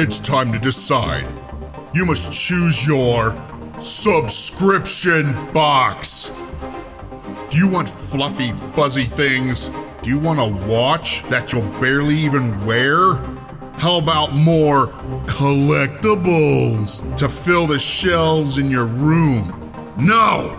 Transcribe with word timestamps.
it's 0.00 0.18
time 0.18 0.50
to 0.50 0.58
decide. 0.58 1.26
You 1.92 2.06
must 2.06 2.32
choose 2.32 2.86
your 2.86 3.36
subscription 3.80 5.34
box. 5.52 6.40
Do 7.50 7.58
you 7.58 7.68
want 7.68 7.86
fluffy, 7.86 8.52
fuzzy 8.74 9.04
things? 9.04 9.70
Do 10.02 10.08
you 10.08 10.18
want 10.18 10.40
a 10.40 10.46
watch 10.66 11.22
that 11.24 11.52
you'll 11.52 11.70
barely 11.80 12.14
even 12.14 12.64
wear? 12.64 13.16
How 13.74 13.98
about 13.98 14.32
more 14.32 14.86
collectibles 15.26 17.02
to 17.18 17.28
fill 17.28 17.66
the 17.66 17.78
shelves 17.78 18.56
in 18.56 18.70
your 18.70 18.86
room? 18.86 19.70
No! 19.98 20.56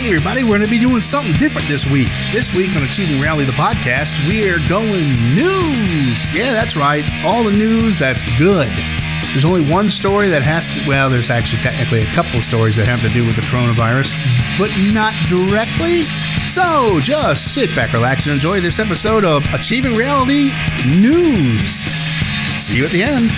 Hey, 0.00 0.16
everybody, 0.16 0.44
we're 0.44 0.56
going 0.56 0.64
to 0.64 0.70
be 0.70 0.78
doing 0.78 1.02
something 1.02 1.34
different 1.34 1.68
this 1.68 1.84
week. 1.84 2.08
This 2.32 2.56
week 2.56 2.74
on 2.74 2.82
Achieving 2.82 3.20
Reality, 3.20 3.44
the 3.44 3.52
podcast, 3.52 4.16
we're 4.26 4.56
going 4.66 5.04
news. 5.36 6.34
Yeah, 6.34 6.54
that's 6.54 6.74
right. 6.74 7.04
All 7.22 7.44
the 7.44 7.52
news 7.52 7.98
that's 7.98 8.22
good. 8.38 8.70
There's 9.32 9.44
only 9.44 9.70
one 9.70 9.90
story 9.90 10.28
that 10.28 10.40
has 10.40 10.72
to, 10.72 10.88
well, 10.88 11.10
there's 11.10 11.28
actually 11.28 11.60
technically 11.60 12.00
a 12.00 12.10
couple 12.12 12.38
of 12.38 12.44
stories 12.44 12.76
that 12.76 12.88
have 12.88 13.02
to 13.02 13.10
do 13.10 13.26
with 13.26 13.36
the 13.36 13.42
coronavirus, 13.42 14.08
but 14.56 14.72
not 14.96 15.12
directly. 15.28 16.00
So 16.48 16.98
just 17.00 17.52
sit 17.52 17.68
back, 17.76 17.92
relax, 17.92 18.24
and 18.24 18.32
enjoy 18.32 18.60
this 18.60 18.78
episode 18.78 19.26
of 19.26 19.44
Achieving 19.52 19.92
Reality 19.92 20.48
News. 20.96 21.84
See 22.56 22.78
you 22.78 22.86
at 22.86 22.90
the 22.90 23.02
end. 23.02 23.30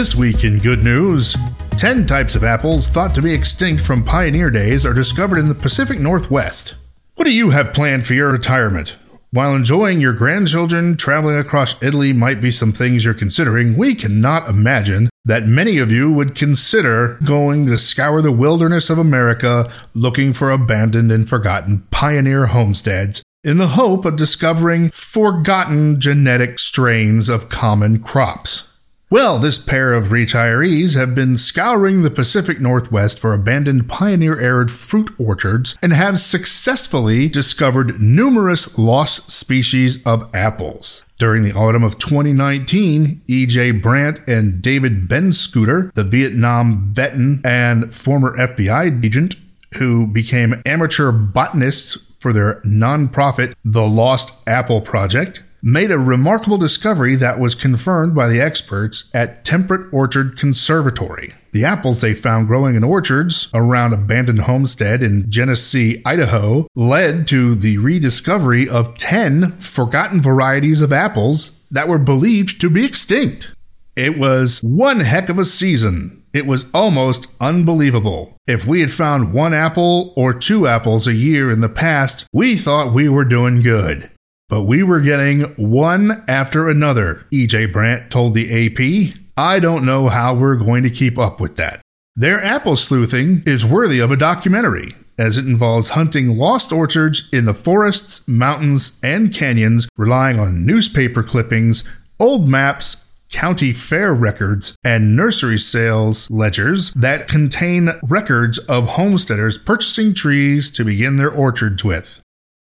This 0.00 0.14
week 0.14 0.44
in 0.44 0.60
good 0.60 0.82
news 0.82 1.36
10 1.76 2.06
types 2.06 2.34
of 2.34 2.42
apples 2.42 2.88
thought 2.88 3.14
to 3.14 3.20
be 3.20 3.34
extinct 3.34 3.82
from 3.82 4.02
pioneer 4.02 4.48
days 4.48 4.86
are 4.86 4.94
discovered 4.94 5.36
in 5.36 5.48
the 5.48 5.54
Pacific 5.54 5.98
Northwest. 5.98 6.72
What 7.16 7.26
do 7.26 7.36
you 7.36 7.50
have 7.50 7.74
planned 7.74 8.06
for 8.06 8.14
your 8.14 8.32
retirement? 8.32 8.96
While 9.30 9.54
enjoying 9.54 10.00
your 10.00 10.14
grandchildren, 10.14 10.96
traveling 10.96 11.36
across 11.36 11.82
Italy 11.82 12.14
might 12.14 12.40
be 12.40 12.50
some 12.50 12.72
things 12.72 13.04
you're 13.04 13.12
considering, 13.12 13.76
we 13.76 13.94
cannot 13.94 14.48
imagine 14.48 15.10
that 15.26 15.44
many 15.44 15.76
of 15.76 15.92
you 15.92 16.10
would 16.10 16.34
consider 16.34 17.18
going 17.22 17.66
to 17.66 17.76
scour 17.76 18.22
the 18.22 18.32
wilderness 18.32 18.88
of 18.88 18.96
America 18.96 19.70
looking 19.92 20.32
for 20.32 20.50
abandoned 20.50 21.12
and 21.12 21.28
forgotten 21.28 21.86
pioneer 21.90 22.46
homesteads 22.46 23.22
in 23.44 23.58
the 23.58 23.68
hope 23.68 24.06
of 24.06 24.16
discovering 24.16 24.88
forgotten 24.88 26.00
genetic 26.00 26.58
strains 26.58 27.28
of 27.28 27.50
common 27.50 28.02
crops. 28.02 28.69
Well, 29.12 29.40
this 29.40 29.58
pair 29.58 29.92
of 29.92 30.10
retirees 30.10 30.96
have 30.96 31.16
been 31.16 31.36
scouring 31.36 32.02
the 32.02 32.12
Pacific 32.12 32.60
Northwest 32.60 33.18
for 33.18 33.32
abandoned 33.32 33.88
pioneer 33.88 34.38
arid 34.38 34.70
fruit 34.70 35.10
orchards 35.18 35.74
and 35.82 35.92
have 35.92 36.20
successfully 36.20 37.28
discovered 37.28 38.00
numerous 38.00 38.78
lost 38.78 39.32
species 39.32 40.00
of 40.06 40.32
apples. 40.32 41.04
During 41.18 41.42
the 41.42 41.52
autumn 41.52 41.82
of 41.82 41.98
2019, 41.98 43.22
E.J. 43.26 43.72
Brandt 43.72 44.20
and 44.28 44.62
David 44.62 45.08
Benscoter, 45.08 45.92
the 45.94 46.04
Vietnam 46.04 46.92
veteran 46.94 47.42
and 47.44 47.92
former 47.92 48.36
FBI 48.36 49.04
agent 49.04 49.34
who 49.78 50.06
became 50.06 50.62
amateur 50.64 51.10
botanists 51.10 52.06
for 52.20 52.32
their 52.32 52.60
nonprofit 52.60 53.54
The 53.64 53.88
Lost 53.88 54.48
Apple 54.48 54.82
Project, 54.82 55.42
made 55.62 55.90
a 55.90 55.98
remarkable 55.98 56.58
discovery 56.58 57.14
that 57.16 57.38
was 57.38 57.54
confirmed 57.54 58.14
by 58.14 58.28
the 58.28 58.40
experts 58.40 59.10
at 59.14 59.44
Temperate 59.44 59.92
Orchard 59.92 60.38
Conservatory. 60.38 61.34
The 61.52 61.64
apples 61.64 62.00
they 62.00 62.14
found 62.14 62.46
growing 62.46 62.76
in 62.76 62.84
orchards 62.84 63.50
around 63.52 63.92
abandoned 63.92 64.40
homestead 64.40 65.02
in 65.02 65.30
Genesee, 65.30 66.00
Idaho, 66.06 66.66
led 66.76 67.26
to 67.28 67.54
the 67.54 67.78
rediscovery 67.78 68.68
of 68.68 68.96
10 68.96 69.52
forgotten 69.52 70.22
varieties 70.22 70.82
of 70.82 70.92
apples 70.92 71.66
that 71.70 71.88
were 71.88 71.98
believed 71.98 72.60
to 72.60 72.70
be 72.70 72.84
extinct. 72.84 73.52
It 73.96 74.16
was 74.18 74.60
one 74.62 75.00
heck 75.00 75.28
of 75.28 75.38
a 75.38 75.44
season. 75.44 76.22
It 76.32 76.46
was 76.46 76.70
almost 76.72 77.34
unbelievable. 77.40 78.36
If 78.46 78.64
we 78.64 78.80
had 78.80 78.92
found 78.92 79.32
one 79.32 79.52
apple 79.52 80.12
or 80.16 80.32
two 80.32 80.68
apples 80.68 81.08
a 81.08 81.12
year 81.12 81.50
in 81.50 81.60
the 81.60 81.68
past, 81.68 82.26
we 82.32 82.56
thought 82.56 82.94
we 82.94 83.08
were 83.08 83.24
doing 83.24 83.62
good. 83.62 84.08
But 84.50 84.64
we 84.64 84.82
were 84.82 85.00
getting 85.00 85.42
one 85.54 86.24
after 86.26 86.68
another, 86.68 87.24
EJ 87.32 87.72
Brandt 87.72 88.10
told 88.10 88.34
the 88.34 88.66
AP. 88.66 89.14
I 89.36 89.60
don't 89.60 89.86
know 89.86 90.08
how 90.08 90.34
we're 90.34 90.56
going 90.56 90.82
to 90.82 90.90
keep 90.90 91.16
up 91.18 91.40
with 91.40 91.54
that. 91.56 91.80
Their 92.16 92.42
apple 92.42 92.76
sleuthing 92.76 93.44
is 93.46 93.64
worthy 93.64 94.00
of 94.00 94.10
a 94.10 94.16
documentary, 94.16 94.88
as 95.16 95.38
it 95.38 95.46
involves 95.46 95.90
hunting 95.90 96.36
lost 96.36 96.72
orchards 96.72 97.28
in 97.32 97.44
the 97.44 97.54
forests, 97.54 98.26
mountains, 98.26 98.98
and 99.04 99.32
canyons, 99.32 99.88
relying 99.96 100.40
on 100.40 100.66
newspaper 100.66 101.22
clippings, 101.22 101.88
old 102.18 102.48
maps, 102.48 103.06
county 103.30 103.72
fair 103.72 104.12
records, 104.12 104.74
and 104.82 105.14
nursery 105.14 105.58
sales 105.58 106.28
ledgers 106.28 106.92
that 106.94 107.28
contain 107.28 107.90
records 108.02 108.58
of 108.58 108.88
homesteaders 108.88 109.58
purchasing 109.58 110.12
trees 110.12 110.72
to 110.72 110.84
begin 110.84 111.18
their 111.18 111.30
orchards 111.30 111.84
with. 111.84 112.20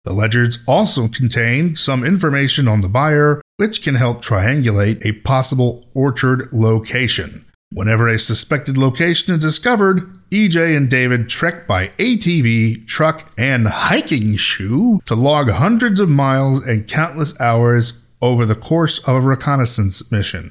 The 0.08 0.14
ledgers 0.14 0.64
also 0.66 1.06
contain 1.06 1.76
some 1.76 2.02
information 2.02 2.66
on 2.66 2.80
the 2.80 2.88
buyer, 2.88 3.42
which 3.58 3.82
can 3.82 3.96
help 3.96 4.24
triangulate 4.24 5.04
a 5.04 5.12
possible 5.20 5.84
orchard 5.92 6.48
location. 6.50 7.44
Whenever 7.70 8.08
a 8.08 8.18
suspected 8.18 8.78
location 8.78 9.34
is 9.34 9.40
discovered, 9.40 10.18
EJ 10.30 10.74
and 10.74 10.88
David 10.88 11.28
trek 11.28 11.66
by 11.66 11.88
ATV, 11.98 12.86
truck, 12.86 13.30
and 13.36 13.68
hiking 13.68 14.36
shoe 14.36 15.02
to 15.04 15.14
log 15.14 15.50
hundreds 15.50 16.00
of 16.00 16.08
miles 16.08 16.66
and 16.66 16.88
countless 16.88 17.38
hours 17.38 17.92
over 18.22 18.46
the 18.46 18.54
course 18.54 19.06
of 19.06 19.16
a 19.16 19.20
reconnaissance 19.20 20.10
mission. 20.10 20.48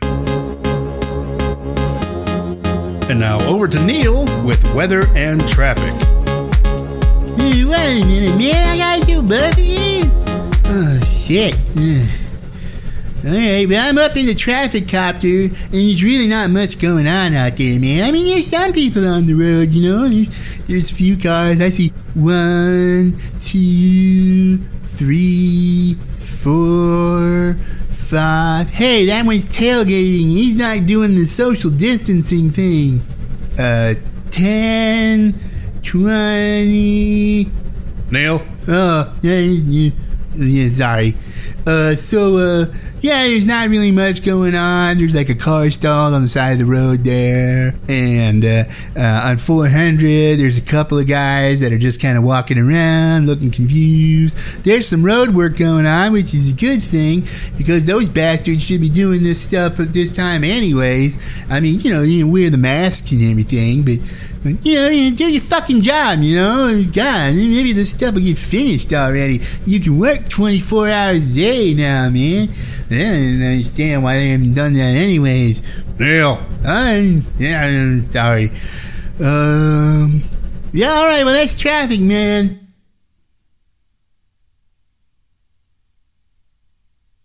And 3.09 3.19
now 3.19 3.39
over 3.47 3.67
to 3.67 3.83
Neil 3.83 4.25
with 4.45 4.63
weather 4.75 5.07
and 5.15 5.41
traffic. 5.49 6.16
Hey, 7.47 7.63
wait 7.63 8.03
a 8.03 8.05
minute, 8.05 8.37
man. 8.37 8.67
I 8.67 8.77
gotta 8.77 9.05
do 9.05 9.21
both 9.21 9.57
again. 9.57 10.11
Oh, 10.65 10.99
shit. 11.05 11.55
Alright, 13.25 13.69
well, 13.69 13.87
I'm 13.89 13.97
up 13.97 14.17
in 14.17 14.25
the 14.25 14.35
traffic 14.35 14.89
copter, 14.89 15.27
and 15.45 15.71
there's 15.71 16.03
really 16.03 16.27
not 16.27 16.49
much 16.49 16.77
going 16.77 17.07
on 17.07 17.33
out 17.33 17.55
there, 17.55 17.79
man. 17.79 18.03
I 18.03 18.11
mean, 18.11 18.25
there's 18.25 18.47
some 18.47 18.73
people 18.73 19.07
on 19.07 19.27
the 19.27 19.33
road, 19.33 19.71
you 19.71 19.89
know. 19.89 20.09
There's, 20.09 20.29
there's 20.65 20.91
a 20.91 20.95
few 20.95 21.15
cars. 21.17 21.61
I 21.61 21.69
see 21.69 21.93
one, 22.15 23.17
two, 23.39 24.57
three, 24.79 25.95
four, 26.17 27.55
five. 27.89 28.69
Hey, 28.69 29.05
that 29.05 29.25
one's 29.25 29.45
tailgating. 29.45 30.29
He's 30.31 30.55
not 30.55 30.85
doing 30.85 31.15
the 31.15 31.23
social 31.23 31.69
distancing 31.71 32.51
thing. 32.51 33.01
uh, 33.57 33.93
10, 34.31 35.33
20. 35.87 37.49
Neil, 38.11 38.41
Oh, 38.67 39.17
yeah, 39.21 39.39
yeah, 39.39 39.91
yeah 40.35 40.69
sorry. 40.69 41.15
Uh, 41.65 41.95
so, 41.95 42.35
uh, 42.35 42.65
yeah, 43.01 43.27
there's 43.27 43.45
not 43.45 43.69
really 43.69 43.91
much 43.91 44.23
going 44.23 44.55
on. 44.55 44.97
There's 44.97 45.13
like 45.13 45.29
a 45.29 45.35
car 45.35 45.69
stalled 45.69 46.13
on 46.13 46.21
the 46.23 46.27
side 46.27 46.53
of 46.53 46.59
the 46.59 46.65
road 46.65 47.03
there. 47.03 47.75
And 47.87 48.43
uh, 48.43 48.63
uh, 48.95 49.29
on 49.31 49.37
400, 49.37 50.37
there's 50.37 50.57
a 50.57 50.61
couple 50.61 50.97
of 50.97 51.07
guys 51.07 51.59
that 51.59 51.71
are 51.71 51.77
just 51.77 52.01
kind 52.01 52.17
of 52.17 52.23
walking 52.23 52.57
around 52.57 53.27
looking 53.27 53.51
confused. 53.51 54.35
There's 54.63 54.87
some 54.87 55.03
road 55.03 55.35
work 55.35 55.57
going 55.57 55.85
on, 55.85 56.11
which 56.11 56.33
is 56.33 56.51
a 56.51 56.55
good 56.55 56.81
thing 56.81 57.27
because 57.57 57.85
those 57.85 58.09
bastards 58.09 58.63
should 58.63 58.81
be 58.81 58.89
doing 58.89 59.23
this 59.23 59.41
stuff 59.41 59.79
at 59.79 59.93
this 59.93 60.11
time, 60.11 60.43
anyways. 60.43 61.17
I 61.49 61.59
mean, 61.59 61.79
you 61.81 61.91
know, 61.91 62.01
you 62.01 62.23
can 62.23 62.31
wear 62.31 62.49
the 62.49 62.57
masks 62.57 63.11
and 63.11 63.21
everything, 63.29 63.83
but. 63.83 63.99
But, 64.43 64.63
you 64.63 64.75
know, 64.75 64.87
you 64.89 65.15
do 65.15 65.25
your 65.29 65.41
fucking 65.41 65.81
job, 65.81 66.19
you 66.19 66.35
know? 66.35 66.83
God, 66.93 67.33
maybe 67.33 67.73
this 67.73 67.89
stuff 67.89 68.13
will 68.13 68.21
get 68.21 68.37
finished 68.37 68.93
already. 68.93 69.41
You 69.65 69.79
can 69.79 69.97
work 69.97 70.29
24 70.29 70.89
hours 70.89 71.23
a 71.25 71.35
day 71.35 71.73
now, 71.73 72.09
man. 72.09 72.47
I 72.89 72.95
don't 72.95 73.41
understand 73.41 74.03
why 74.03 74.15
they 74.15 74.29
haven't 74.29 74.53
done 74.53 74.73
that 74.73 74.95
anyways. 74.95 75.61
Neil, 75.99 76.41
I, 76.65 77.21
yeah, 77.37 77.63
I'm 77.63 77.99
sorry. 78.01 78.51
Um, 79.19 80.23
yeah, 80.71 80.91
all 80.91 81.05
right, 81.05 81.25
well, 81.25 81.33
that's 81.33 81.59
traffic, 81.59 81.99
man. 81.99 82.67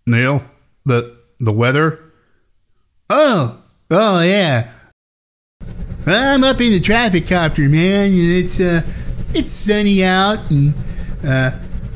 Neil, 0.07 0.43
the 0.85 1.17
the 1.39 1.53
weather. 1.53 2.13
Oh, 3.09 3.63
oh, 3.91 4.23
yeah. 4.23 4.71
I'm 6.07 6.43
up 6.43 6.61
in 6.61 6.73
the 6.73 6.81
traffic 6.81 7.29
copter, 7.29 7.69
man. 7.69 8.11
It's 8.13 8.59
uh, 8.59 8.83
it's 9.35 9.53
sunny 9.53 10.03
out, 10.05 10.39
and 10.51 10.75
uh, 11.25 11.53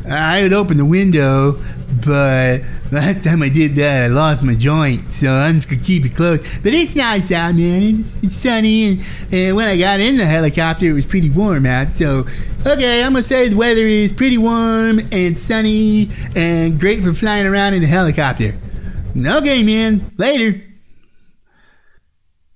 I 0.08 0.42
would 0.42 0.52
open 0.52 0.76
the 0.76 0.84
window, 0.84 1.60
but 2.06 2.62
last 2.92 3.24
time 3.24 3.42
I 3.42 3.48
did 3.48 3.74
that, 3.76 4.04
I 4.04 4.06
lost 4.06 4.44
my 4.44 4.54
joint, 4.54 5.12
so 5.12 5.30
I'm 5.30 5.54
just 5.54 5.68
gonna 5.68 5.82
keep 5.82 6.04
it 6.04 6.14
closed. 6.14 6.62
But 6.62 6.72
it's 6.72 6.94
nice 6.94 7.32
out, 7.32 7.54
man. 7.54 7.82
It's, 7.82 8.22
it's 8.22 8.36
sunny, 8.36 8.86
and, 8.86 9.04
and 9.32 9.56
when 9.56 9.68
I 9.68 9.76
got 9.76 10.00
in 10.00 10.16
the 10.16 10.24
helicopter, 10.24 10.86
it 10.86 10.92
was 10.92 11.04
pretty 11.04 11.30
warm 11.30 11.66
out. 11.66 11.90
So, 11.92 12.24
okay, 12.66 13.02
I'm 13.02 13.12
gonna 13.12 13.22
say 13.22 13.48
the 13.48 13.56
weather 13.56 13.82
is 13.82 14.12
pretty 14.12 14.38
warm 14.38 15.00
and 15.12 15.36
sunny 15.36 16.10
and 16.34 16.78
great 16.78 17.02
for 17.02 17.12
flying 17.12 17.46
around 17.46 17.74
in 17.74 17.82
a 17.82 17.86
helicopter. 17.86 18.54
Okay, 19.16 19.62
man. 19.62 20.12
Later. 20.16 20.62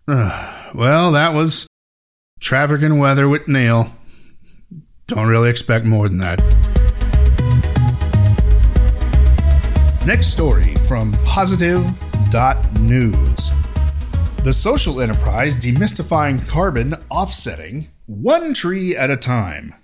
Well, 0.73 1.11
that 1.13 1.35
was 1.35 1.67
traffic 2.39 2.83
and 2.83 3.01
weather 3.01 3.29
with 3.29 3.49
Neil. 3.49 3.93
Don't 5.09 5.27
really 5.27 5.51
expect 5.51 5.85
more 5.85 6.09
than 6.09 6.19
that. 6.19 6.70
Next 10.07 10.29
story 10.29 10.77
from 10.89 11.13
Positive.News. 11.27 13.51
The 14.43 14.53
social 14.53 15.03
enterprise 15.03 15.59
demystifying 15.59 16.49
carbon 16.49 16.95
offsetting 17.11 17.91
one 18.07 18.55
tree 18.55 18.97
at 18.97 19.11
a 19.11 19.19
time. 19.19 19.75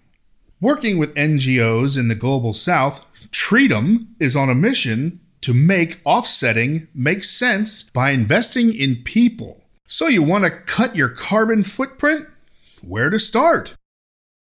Working 0.58 0.96
with 0.96 1.14
NGOs 1.16 1.98
in 1.98 2.08
the 2.08 2.14
global 2.14 2.54
south, 2.54 3.04
Treedom 3.30 4.06
is 4.18 4.34
on 4.34 4.48
a 4.48 4.54
mission 4.54 5.20
to 5.42 5.52
make 5.52 6.00
offsetting 6.06 6.88
make 6.94 7.22
sense 7.22 7.82
by 7.82 8.12
investing 8.12 8.74
in 8.74 9.02
people. 9.02 9.64
So, 9.86 10.08
you 10.08 10.22
want 10.22 10.44
to 10.44 10.50
cut 10.50 10.96
your 10.96 11.10
carbon 11.10 11.62
footprint? 11.62 12.26
Where 12.80 13.10
to 13.10 13.18
start? 13.18 13.74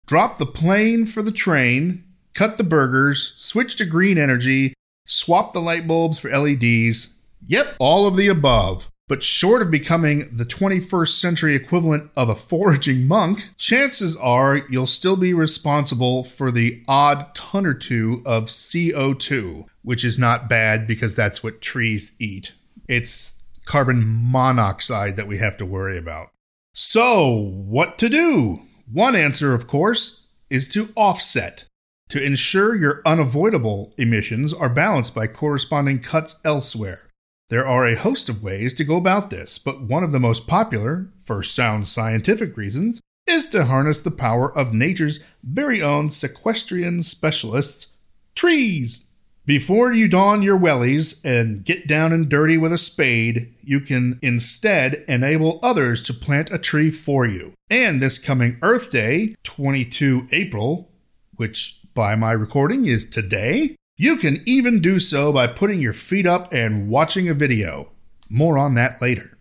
Drop 0.06 0.36
the 0.36 0.44
plane 0.44 1.06
for 1.06 1.22
the 1.22 1.32
train, 1.32 2.04
cut 2.34 2.58
the 2.58 2.62
burgers, 2.62 3.32
switch 3.36 3.76
to 3.76 3.86
green 3.86 4.18
energy, 4.18 4.74
swap 5.12 5.52
the 5.52 5.60
light 5.60 5.86
bulbs 5.86 6.18
for 6.18 6.30
LEDs. 6.30 7.18
Yep, 7.46 7.76
all 7.78 8.06
of 8.06 8.16
the 8.16 8.28
above. 8.28 8.88
But 9.08 9.22
short 9.22 9.60
of 9.60 9.70
becoming 9.70 10.30
the 10.34 10.44
21st 10.44 11.08
century 11.08 11.54
equivalent 11.54 12.10
of 12.16 12.30
a 12.30 12.34
foraging 12.34 13.06
monk, 13.06 13.50
chances 13.58 14.16
are 14.16 14.62
you'll 14.70 14.86
still 14.86 15.16
be 15.16 15.34
responsible 15.34 16.24
for 16.24 16.50
the 16.50 16.82
odd 16.88 17.34
ton 17.34 17.66
or 17.66 17.74
two 17.74 18.22
of 18.24 18.44
CO2, 18.44 19.66
which 19.82 20.02
is 20.02 20.18
not 20.18 20.48
bad 20.48 20.86
because 20.86 21.14
that's 21.14 21.42
what 21.42 21.60
trees 21.60 22.16
eat. 22.18 22.52
It's 22.88 23.42
carbon 23.66 24.04
monoxide 24.06 25.16
that 25.16 25.28
we 25.28 25.38
have 25.38 25.58
to 25.58 25.66
worry 25.66 25.98
about. 25.98 26.28
So, 26.72 27.36
what 27.66 27.98
to 27.98 28.08
do? 28.08 28.62
One 28.90 29.14
answer, 29.14 29.52
of 29.52 29.66
course, 29.66 30.26
is 30.48 30.68
to 30.68 30.88
offset. 30.96 31.66
To 32.12 32.22
ensure 32.22 32.76
your 32.76 33.00
unavoidable 33.06 33.94
emissions 33.96 34.52
are 34.52 34.68
balanced 34.68 35.14
by 35.14 35.26
corresponding 35.28 36.00
cuts 36.00 36.38
elsewhere. 36.44 37.08
There 37.48 37.66
are 37.66 37.86
a 37.86 37.96
host 37.96 38.28
of 38.28 38.42
ways 38.42 38.74
to 38.74 38.84
go 38.84 38.96
about 38.96 39.30
this, 39.30 39.58
but 39.58 39.80
one 39.80 40.04
of 40.04 40.12
the 40.12 40.20
most 40.20 40.46
popular, 40.46 41.08
for 41.22 41.42
sound 41.42 41.86
scientific 41.86 42.54
reasons, 42.54 43.00
is 43.26 43.48
to 43.48 43.64
harness 43.64 44.02
the 44.02 44.10
power 44.10 44.54
of 44.54 44.74
nature's 44.74 45.20
very 45.42 45.80
own 45.80 46.10
sequestrian 46.10 47.02
specialists, 47.02 47.96
trees. 48.34 49.06
Before 49.46 49.90
you 49.90 50.06
don 50.06 50.42
your 50.42 50.58
wellies 50.58 51.18
and 51.24 51.64
get 51.64 51.88
down 51.88 52.12
and 52.12 52.28
dirty 52.28 52.58
with 52.58 52.74
a 52.74 52.78
spade, 52.78 53.54
you 53.62 53.80
can 53.80 54.18
instead 54.20 55.02
enable 55.08 55.60
others 55.62 56.02
to 56.02 56.12
plant 56.12 56.52
a 56.52 56.58
tree 56.58 56.90
for 56.90 57.24
you. 57.24 57.54
And 57.70 58.02
this 58.02 58.18
coming 58.18 58.58
Earth 58.60 58.90
Day, 58.90 59.34
22 59.44 60.28
April, 60.30 60.90
which 61.36 61.81
by 61.94 62.14
my 62.14 62.32
recording 62.32 62.86
is 62.86 63.04
today, 63.08 63.76
you 63.96 64.16
can 64.16 64.42
even 64.46 64.80
do 64.80 64.98
so 64.98 65.32
by 65.32 65.46
putting 65.46 65.80
your 65.80 65.92
feet 65.92 66.26
up 66.26 66.52
and 66.52 66.88
watching 66.88 67.28
a 67.28 67.34
video. 67.34 67.90
More 68.28 68.56
on 68.58 68.74
that 68.74 69.00
later. 69.02 69.36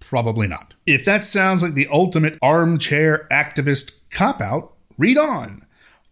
Probably 0.00 0.46
not. 0.46 0.74
If 0.86 1.04
that 1.04 1.24
sounds 1.24 1.62
like 1.62 1.74
the 1.74 1.88
ultimate 1.90 2.38
armchair 2.42 3.26
activist 3.30 4.08
cop 4.10 4.40
out, 4.40 4.74
read 4.98 5.18
on. 5.18 5.66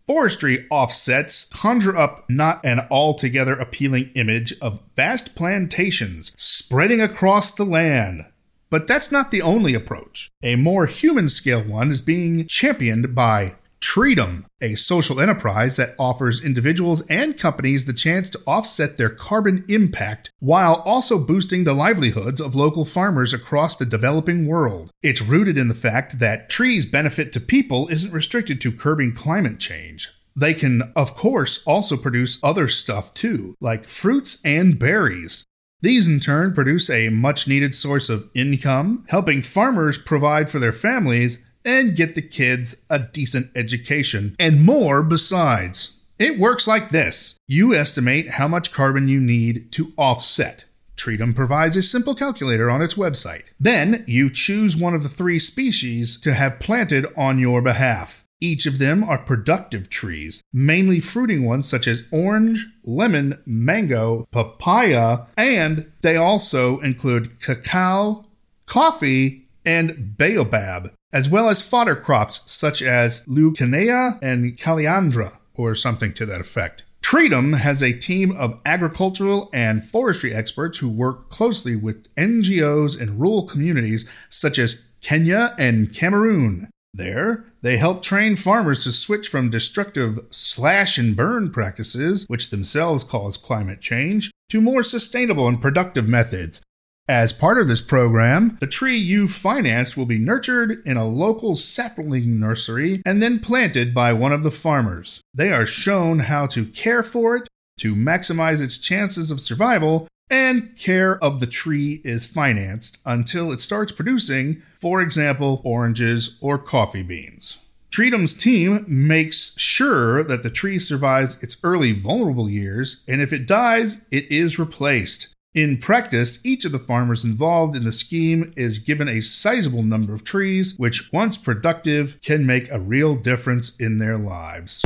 Forestry 0.06 0.66
offsets 0.70 1.48
conjure 1.48 1.96
up 1.96 2.28
not 2.28 2.64
an 2.64 2.86
altogether 2.90 3.54
appealing 3.54 4.10
image 4.14 4.52
of 4.60 4.80
vast 4.96 5.34
plantations 5.34 6.32
spreading 6.36 7.00
across 7.00 7.52
the 7.54 7.64
land. 7.64 8.26
But 8.68 8.88
that's 8.88 9.12
not 9.12 9.30
the 9.30 9.42
only 9.42 9.74
approach. 9.74 10.30
A 10.42 10.56
more 10.56 10.86
human 10.86 11.28
scale 11.28 11.62
one 11.62 11.90
is 11.90 12.02
being 12.02 12.46
championed 12.46 13.14
by 13.14 13.54
Treedom, 13.84 14.46
a 14.62 14.76
social 14.76 15.20
enterprise 15.20 15.76
that 15.76 15.94
offers 15.98 16.42
individuals 16.42 17.02
and 17.02 17.38
companies 17.38 17.84
the 17.84 17.92
chance 17.92 18.30
to 18.30 18.40
offset 18.46 18.96
their 18.96 19.10
carbon 19.10 19.62
impact 19.68 20.30
while 20.40 20.76
also 20.86 21.18
boosting 21.18 21.64
the 21.64 21.74
livelihoods 21.74 22.40
of 22.40 22.54
local 22.54 22.86
farmers 22.86 23.34
across 23.34 23.76
the 23.76 23.84
developing 23.84 24.46
world. 24.46 24.90
It's 25.02 25.20
rooted 25.20 25.58
in 25.58 25.68
the 25.68 25.74
fact 25.74 26.18
that 26.18 26.48
trees' 26.48 26.86
benefit 26.86 27.30
to 27.34 27.40
people 27.40 27.86
isn't 27.88 28.12
restricted 28.12 28.58
to 28.62 28.72
curbing 28.72 29.14
climate 29.14 29.60
change. 29.60 30.08
They 30.34 30.54
can, 30.54 30.90
of 30.96 31.14
course, 31.14 31.62
also 31.66 31.98
produce 31.98 32.42
other 32.42 32.68
stuff 32.68 33.12
too, 33.12 33.54
like 33.60 33.86
fruits 33.86 34.40
and 34.46 34.78
berries. 34.78 35.44
These 35.82 36.08
in 36.08 36.20
turn 36.20 36.54
produce 36.54 36.88
a 36.88 37.10
much 37.10 37.46
needed 37.46 37.74
source 37.74 38.08
of 38.08 38.30
income, 38.34 39.04
helping 39.08 39.42
farmers 39.42 39.98
provide 39.98 40.48
for 40.48 40.58
their 40.58 40.72
families 40.72 41.50
and 41.64 41.96
get 41.96 42.14
the 42.14 42.22
kids 42.22 42.84
a 42.90 42.98
decent 42.98 43.50
education, 43.56 44.36
and 44.38 44.64
more 44.64 45.02
besides. 45.02 46.00
It 46.18 46.38
works 46.38 46.66
like 46.66 46.90
this 46.90 47.38
you 47.48 47.74
estimate 47.74 48.30
how 48.30 48.48
much 48.48 48.72
carbon 48.72 49.08
you 49.08 49.20
need 49.20 49.72
to 49.72 49.92
offset. 49.96 50.64
Treedom 50.96 51.34
provides 51.34 51.76
a 51.76 51.82
simple 51.82 52.14
calculator 52.14 52.70
on 52.70 52.80
its 52.80 52.94
website. 52.94 53.44
Then 53.58 54.04
you 54.06 54.30
choose 54.30 54.76
one 54.76 54.94
of 54.94 55.02
the 55.02 55.08
three 55.08 55.38
species 55.38 56.18
to 56.20 56.34
have 56.34 56.60
planted 56.60 57.06
on 57.16 57.38
your 57.38 57.60
behalf. 57.60 58.24
Each 58.40 58.66
of 58.66 58.78
them 58.78 59.02
are 59.02 59.18
productive 59.18 59.88
trees, 59.88 60.42
mainly 60.52 61.00
fruiting 61.00 61.44
ones 61.44 61.68
such 61.68 61.88
as 61.88 62.06
orange, 62.12 62.66
lemon, 62.84 63.40
mango, 63.46 64.26
papaya, 64.30 65.26
and 65.36 65.90
they 66.02 66.16
also 66.16 66.78
include 66.80 67.40
cacao, 67.40 68.26
coffee, 68.66 69.46
and 69.64 70.16
baobab, 70.18 70.92
as 71.14 71.30
well 71.30 71.48
as 71.48 71.66
fodder 71.66 71.94
crops 71.94 72.42
such 72.50 72.82
as 72.82 73.24
leucaena 73.26 74.18
and 74.20 74.56
calliandra, 74.58 75.38
or 75.54 75.74
something 75.74 76.12
to 76.12 76.26
that 76.26 76.40
effect. 76.40 76.82
Treedom 77.02 77.58
has 77.58 77.82
a 77.82 77.92
team 77.92 78.32
of 78.32 78.58
agricultural 78.66 79.48
and 79.52 79.84
forestry 79.84 80.34
experts 80.34 80.78
who 80.78 80.88
work 80.88 81.28
closely 81.28 81.76
with 81.76 82.12
NGOs 82.16 83.00
in 83.00 83.18
rural 83.18 83.46
communities 83.46 84.10
such 84.28 84.58
as 84.58 84.86
Kenya 85.00 85.54
and 85.56 85.94
Cameroon. 85.94 86.68
There, 86.92 87.44
they 87.62 87.76
help 87.76 88.02
train 88.02 88.36
farmers 88.36 88.84
to 88.84 88.92
switch 88.92 89.28
from 89.28 89.50
destructive 89.50 90.18
slash 90.30 90.98
and 90.98 91.14
burn 91.14 91.50
practices, 91.50 92.24
which 92.26 92.50
themselves 92.50 93.04
cause 93.04 93.36
climate 93.36 93.80
change, 93.80 94.30
to 94.48 94.60
more 94.60 94.82
sustainable 94.82 95.46
and 95.46 95.60
productive 95.60 96.08
methods. 96.08 96.60
As 97.08 97.34
part 97.34 97.60
of 97.60 97.68
this 97.68 97.82
program, 97.82 98.56
the 98.60 98.66
tree 98.66 98.96
you 98.96 99.28
financed 99.28 99.94
will 99.94 100.06
be 100.06 100.18
nurtured 100.18 100.82
in 100.86 100.96
a 100.96 101.06
local 101.06 101.54
sapling 101.54 102.40
nursery 102.40 103.02
and 103.04 103.22
then 103.22 103.40
planted 103.40 103.92
by 103.92 104.14
one 104.14 104.32
of 104.32 104.42
the 104.42 104.50
farmers. 104.50 105.20
They 105.34 105.52
are 105.52 105.66
shown 105.66 106.20
how 106.20 106.46
to 106.46 106.64
care 106.64 107.02
for 107.02 107.36
it 107.36 107.46
to 107.80 107.94
maximize 107.94 108.62
its 108.62 108.78
chances 108.78 109.30
of 109.30 109.40
survival, 109.40 110.08
and 110.30 110.74
care 110.78 111.22
of 111.22 111.40
the 111.40 111.46
tree 111.46 112.00
is 112.04 112.26
financed 112.26 113.02
until 113.04 113.52
it 113.52 113.60
starts 113.60 113.92
producing, 113.92 114.62
for 114.78 115.02
example, 115.02 115.60
oranges 115.62 116.38
or 116.40 116.56
coffee 116.56 117.02
beans. 117.02 117.58
Treedom's 117.90 118.34
team 118.34 118.84
makes 118.88 119.58
sure 119.58 120.24
that 120.24 120.42
the 120.42 120.50
tree 120.50 120.78
survives 120.78 121.36
its 121.42 121.58
early 121.62 121.92
vulnerable 121.92 122.48
years, 122.48 123.04
and 123.06 123.20
if 123.20 123.32
it 123.32 123.46
dies, 123.46 124.06
it 124.10 124.30
is 124.30 124.58
replaced. 124.58 125.33
In 125.54 125.78
practice, 125.78 126.44
each 126.44 126.64
of 126.64 126.72
the 126.72 126.80
farmers 126.80 127.22
involved 127.22 127.76
in 127.76 127.84
the 127.84 127.92
scheme 127.92 128.52
is 128.56 128.80
given 128.80 129.06
a 129.06 129.20
sizable 129.20 129.84
number 129.84 130.12
of 130.12 130.24
trees, 130.24 130.76
which, 130.78 131.12
once 131.12 131.38
productive, 131.38 132.20
can 132.22 132.44
make 132.44 132.68
a 132.72 132.80
real 132.80 133.14
difference 133.14 133.76
in 133.76 133.98
their 133.98 134.18
lives. 134.18 134.82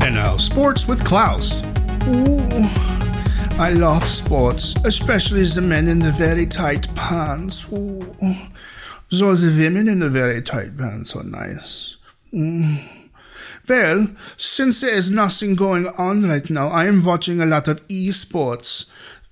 And 0.00 0.14
now, 0.14 0.38
sports 0.38 0.88
with 0.88 1.04
Klaus. 1.04 1.60
Ooh, 2.06 2.40
I 3.58 3.74
love 3.76 4.06
sports, 4.06 4.74
especially 4.86 5.44
the 5.44 5.60
men 5.60 5.88
in 5.88 5.98
the 5.98 6.12
very 6.12 6.46
tight 6.46 6.88
pants. 6.94 7.70
Ooh. 7.70 8.16
So 9.10 9.34
the 9.34 9.54
women 9.62 9.86
in 9.86 9.98
the 9.98 10.08
very 10.08 10.40
tight 10.40 10.78
pants 10.78 11.14
are 11.14 11.24
nice. 11.24 11.98
Mm. 12.32 12.95
Well, 13.68 14.08
since 14.36 14.80
there 14.80 14.94
is 14.94 15.10
nothing 15.10 15.56
going 15.56 15.88
on 15.98 16.22
right 16.28 16.48
now, 16.48 16.68
I 16.68 16.84
am 16.84 17.04
watching 17.04 17.40
a 17.40 17.46
lot 17.46 17.66
of 17.66 17.86
esports, 17.88 18.88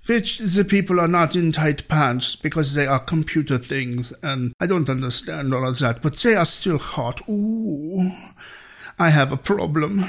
which 0.07 0.39
the 0.39 0.65
people 0.65 0.99
are 0.99 1.09
not 1.09 1.37
in 1.37 1.53
tight 1.53 1.87
pants 1.89 2.35
because 2.35 2.75
they 2.75 2.87
are 2.87 2.99
computer 2.99 3.59
things, 3.59 4.13
and 4.23 4.53
I 4.61 4.67
don't 4.67 4.91
understand 4.91 5.55
all 5.55 5.67
of 5.67 5.79
that, 5.79 6.03
but 6.03 6.17
they 6.17 6.35
are 6.35 6.45
still 6.45 6.79
hot. 6.79 7.21
Ooh, 7.29 8.11
I 8.99 9.11
have 9.11 9.31
a 9.31 9.37
problem. 9.37 10.07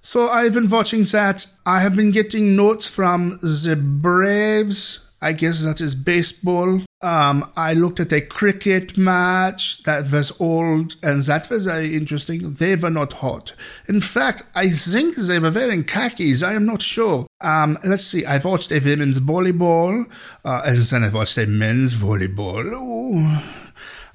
So 0.00 0.28
I've 0.28 0.54
been 0.54 0.70
watching 0.70 1.02
that. 1.04 1.46
I 1.66 1.80
have 1.80 1.96
been 1.96 2.12
getting 2.12 2.56
notes 2.56 2.86
from 2.86 3.38
the 3.42 3.76
Braves 3.76 5.09
I 5.22 5.32
guess 5.32 5.62
that 5.64 5.80
is 5.80 5.94
baseball. 5.94 6.80
Um, 7.02 7.50
I 7.56 7.74
looked 7.74 8.00
at 8.00 8.12
a 8.12 8.20
cricket 8.20 8.96
match 8.96 9.82
that 9.82 10.10
was 10.10 10.38
old, 10.40 10.96
and 11.02 11.22
that 11.22 11.50
was 11.50 11.66
very 11.66 11.94
interesting. 11.94 12.54
They 12.54 12.76
were 12.76 12.90
not 12.90 13.14
hot. 13.14 13.52
In 13.86 14.00
fact, 14.00 14.42
I 14.54 14.68
think 14.68 15.16
they 15.16 15.38
were 15.38 15.50
wearing 15.50 15.84
khakis. 15.84 16.42
I 16.42 16.54
am 16.54 16.66
not 16.66 16.82
sure. 16.82 17.26
Um, 17.40 17.78
let's 17.84 18.04
see. 18.04 18.24
I 18.24 18.38
watched 18.38 18.72
a 18.72 18.80
women's 18.80 19.20
volleyball, 19.20 20.06
uh, 20.44 20.62
and 20.64 20.76
then 20.76 21.04
I 21.04 21.08
watched 21.08 21.38
a 21.38 21.46
men's 21.46 21.94
volleyball. 21.94 22.64
Ooh. 22.72 23.42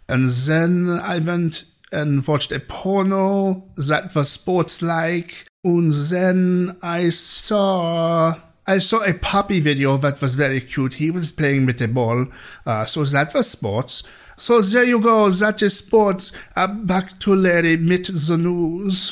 And 0.07 0.25
then 0.25 0.99
I 1.01 1.19
went 1.19 1.65
and 1.91 2.25
watched 2.27 2.51
a 2.51 2.59
porno 2.59 3.63
that 3.77 4.13
was 4.15 4.29
sports 4.29 4.81
like. 4.81 5.47
And 5.63 5.91
then 5.91 6.77
I 6.83 7.09
saw 7.09 8.35
I 8.67 8.79
saw 8.79 9.03
a 9.03 9.13
puppy 9.13 9.59
video 9.59 9.95
that 9.97 10.19
was 10.19 10.33
very 10.33 10.59
cute. 10.59 10.95
He 10.95 11.11
was 11.11 11.31
playing 11.31 11.67
with 11.67 11.79
a 11.83 11.87
ball. 11.87 12.25
Uh, 12.65 12.83
so 12.83 13.03
that 13.03 13.31
was 13.35 13.47
sports. 13.47 14.01
So 14.35 14.59
there 14.59 14.83
you 14.83 14.99
go. 14.99 15.29
That 15.29 15.61
is 15.61 15.77
sports. 15.77 16.31
Uh, 16.55 16.65
back 16.67 17.19
to 17.19 17.35
Larry 17.35 17.77
with 17.77 18.27
the 18.27 18.37
news. 18.37 19.11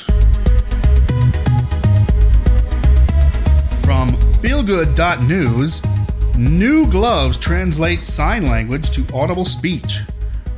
From 3.84 4.16
feelgood.news, 4.42 5.82
new 6.36 6.90
gloves 6.90 7.38
translate 7.38 8.02
sign 8.02 8.48
language 8.48 8.90
to 8.90 9.06
audible 9.14 9.44
speech. 9.44 10.00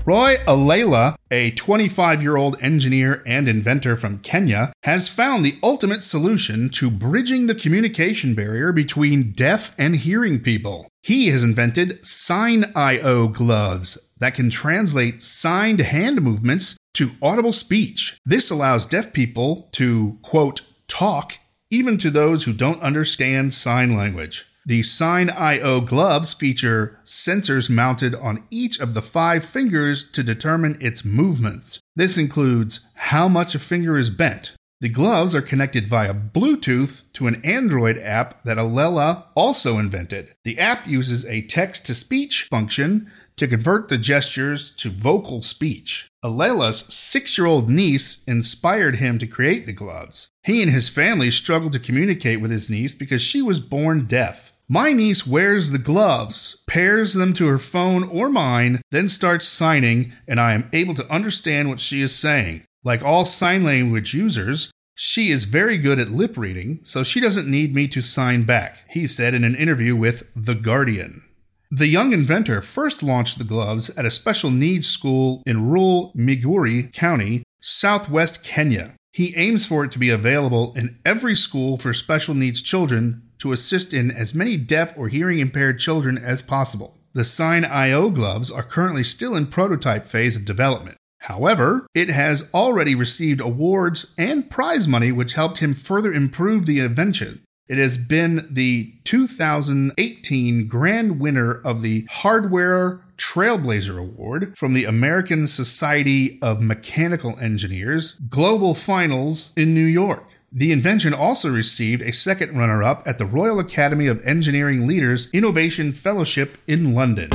Roy 0.07 0.37
Alela, 0.47 1.17
a 1.33 1.51
25 1.51 2.23
year 2.23 2.37
old 2.37 2.57
engineer 2.63 3.25
and 3.27 3.49
inventor 3.49 3.97
from 3.97 4.21
Kenya, 4.21 4.73
has 4.85 5.09
found 5.09 5.45
the 5.45 5.59
ultimate 5.65 6.05
solution 6.05 6.71
to 6.71 6.93
bridging 6.93 7.49
the 7.49 7.57
communication 7.57 8.33
barrier 8.33 8.71
between 8.71 9.33
deaf 9.33 9.75
and 9.77 9.97
hearing 9.97 10.39
people. 10.39 10.87
He 11.03 11.27
has 11.31 11.43
invented 11.43 12.05
Sign.io 12.05 13.27
gloves 13.27 13.99
that 14.19 14.37
can 14.37 14.49
translate 14.49 15.23
signed 15.23 15.81
hand 15.81 16.23
movements 16.23 16.77
to 16.95 17.17
audible 17.21 17.53
speech. 17.53 18.17
This 18.25 18.49
allows 18.49 18.87
deaf 18.87 19.13
people 19.13 19.69
to, 19.73 20.21
quote, 20.23 20.61
talk 20.87 21.35
even 21.69 21.99
to 21.99 22.11
those 22.11 22.45
who 22.45 22.53
don't 22.53 22.81
understand 22.81 23.53
sign 23.53 23.97
language. 23.97 24.47
The 24.69 24.83
Sign 24.83 25.31
IO 25.31 25.81
gloves 25.81 26.35
feature 26.35 26.99
sensors 27.05 27.71
mounted 27.71 28.17
on 28.17 28.43
each 28.51 28.81
of 28.81 28.95
the 28.95 29.01
five 29.01 29.45
fingers 29.45 30.11
to 30.11 30.25
determine 30.25 30.77
its 30.81 31.05
movements. 31.05 31.79
This 31.95 32.19
includes 32.19 32.85
how 32.97 33.29
much 33.29 33.55
a 33.55 33.61
finger 33.61 33.97
is 33.97 34.11
bent. 34.11 34.57
The 34.81 34.89
gloves 34.89 35.37
are 35.37 35.41
connected 35.41 35.87
via 35.87 36.13
Bluetooth 36.13 37.05
to 37.13 37.29
an 37.29 37.41
Android 37.45 37.97
app 37.99 38.43
that 38.43 38.59
Alela 38.59 39.27
also 39.37 39.79
invented. 39.79 40.35
The 40.43 40.59
app 40.59 40.89
uses 40.89 41.25
a 41.27 41.43
text 41.43 41.87
to 41.87 41.95
speech 41.95 42.49
function 42.51 43.09
to 43.37 43.47
convert 43.47 43.87
the 43.87 43.99
gestures 43.99 44.75
to 44.77 44.91
vocal 44.91 45.43
speech. 45.43 46.09
Alela's 46.25 46.93
six 46.93 47.39
year 47.39 47.47
old 47.47 47.71
niece 47.71 48.25
inspired 48.25 48.97
him 48.97 49.21
to 49.21 49.29
create 49.29 49.67
the 49.67 49.73
gloves. 49.73 50.29
He 50.43 50.61
and 50.61 50.73
his 50.73 50.89
family 50.89 51.31
struggled 51.31 51.73
to 51.75 51.79
communicate 51.79 52.41
with 52.41 52.51
his 52.51 52.69
niece 52.69 52.97
because 52.97 53.23
she 53.23 53.41
was 53.41 53.61
born 53.61 54.07
deaf. 54.07 54.53
My 54.69 54.93
niece 54.93 55.25
wears 55.25 55.71
the 55.71 55.79
gloves, 55.79 56.57
pairs 56.67 57.15
them 57.15 57.33
to 57.35 57.47
her 57.47 57.59
phone 57.59 58.03
or 58.03 58.29
mine, 58.29 58.81
then 58.91 59.09
starts 59.09 59.47
signing, 59.47 60.13
and 60.27 60.41
I 60.41 60.55
am 60.55 60.69
able 60.73 60.95
to 60.95 61.09
understand 61.09 61.69
what 61.69 61.79
she 61.79 62.03
is 62.03 62.17
saying. 62.17 62.65
Like 62.83 63.01
all 63.01 63.25
sign 63.25 63.63
language 63.63 64.13
users, 64.13 64.73
she 64.97 65.31
is 65.31 65.45
very 65.45 65.79
good 65.79 66.01
at 66.01 66.11
lip 66.11 66.37
reading, 66.37 66.81
so 66.83 67.05
she 67.05 67.21
doesn't 67.21 67.49
need 67.49 67.77
me 67.77 67.87
to 67.87 68.03
sign 68.03 68.43
back, 68.43 68.79
he 68.91 69.07
said 69.07 69.35
in 69.35 69.45
an 69.45 69.55
interview 69.55 69.95
with 69.95 70.29
The 70.35 70.57
Guardian. 70.57 71.23
The 71.71 71.87
young 71.87 72.13
inventor 72.13 72.61
first 72.61 73.05
launched 73.05 73.39
the 73.39 73.45
gloves 73.45 73.91
at 73.91 74.05
a 74.05 74.11
special 74.11 74.51
needs 74.51 74.89
school 74.89 75.45
in 75.47 75.69
rural 75.69 76.13
Migori 76.17 76.93
County, 76.93 77.45
southwest 77.61 78.43
Kenya. 78.43 78.97
He 79.13 79.33
aims 79.37 79.65
for 79.65 79.85
it 79.85 79.93
to 79.93 79.99
be 80.01 80.11
available 80.11 80.75
in 80.75 80.99
every 81.05 81.37
school 81.37 81.79
for 81.79 81.95
special 81.95 82.35
needs 82.35 82.61
children 82.61 83.26
to 83.39 83.53
assist 83.53 83.93
in 83.93 84.11
as 84.11 84.35
many 84.35 84.57
deaf 84.57 84.97
or 84.97 85.09
hearing 85.09 85.39
impaired 85.39 85.79
children 85.79 86.19
as 86.19 86.43
possible. 86.43 86.97
The 87.13 87.25
Sign 87.25 87.65
IO 87.65 88.11
gloves 88.11 88.51
are 88.51 88.63
currently 88.63 89.05
still 89.05 89.35
in 89.35 89.47
prototype 89.47 90.07
phase 90.07 90.37
of 90.37 90.45
development. 90.45 90.99
However, 91.21 91.87
it 91.95 92.11
has 92.11 92.51
already 92.53 92.95
received 92.95 93.41
awards 93.41 94.15
and 94.19 94.51
prize 94.51 94.87
money 94.87 95.11
which 95.11 95.33
helped 95.33 95.59
him 95.59 95.75
further 95.75 96.13
improve 96.13 96.67
the 96.67 96.79
invention. 96.79 97.43
It 97.69 97.79
has 97.79 97.99
been 97.99 98.47
the 98.49 98.93
2018 99.05 100.69
grand 100.69 101.19
winner 101.19 101.53
of 101.53 101.83
the 101.83 102.07
Hardware 102.11 103.01
Trailblazer 103.17 103.99
Award 103.99 104.57
from 104.57 104.73
the 104.73 104.85
American 104.85 105.49
Society 105.49 106.39
of 106.41 106.61
Mechanical 106.61 107.37
Engineers 107.41 108.13
Global 108.29 108.75
Finals 108.75 109.53
in 109.57 109.75
New 109.75 109.85
York. 109.85 110.29
The 110.57 110.73
invention 110.73 111.13
also 111.13 111.51
received 111.51 112.01
a 112.01 112.15
second 112.15 112.57
runner 112.57 112.83
up 112.83 113.07
at 113.07 113.19
the 113.19 113.27
Royal 113.27 113.61
Academy 113.61 114.07
of 114.07 114.27
Engineering 114.27 114.87
Leaders 114.87 115.31
Innovation 115.35 115.93
Fellowship 115.93 116.57
in 116.67 116.95
London. 116.95 117.31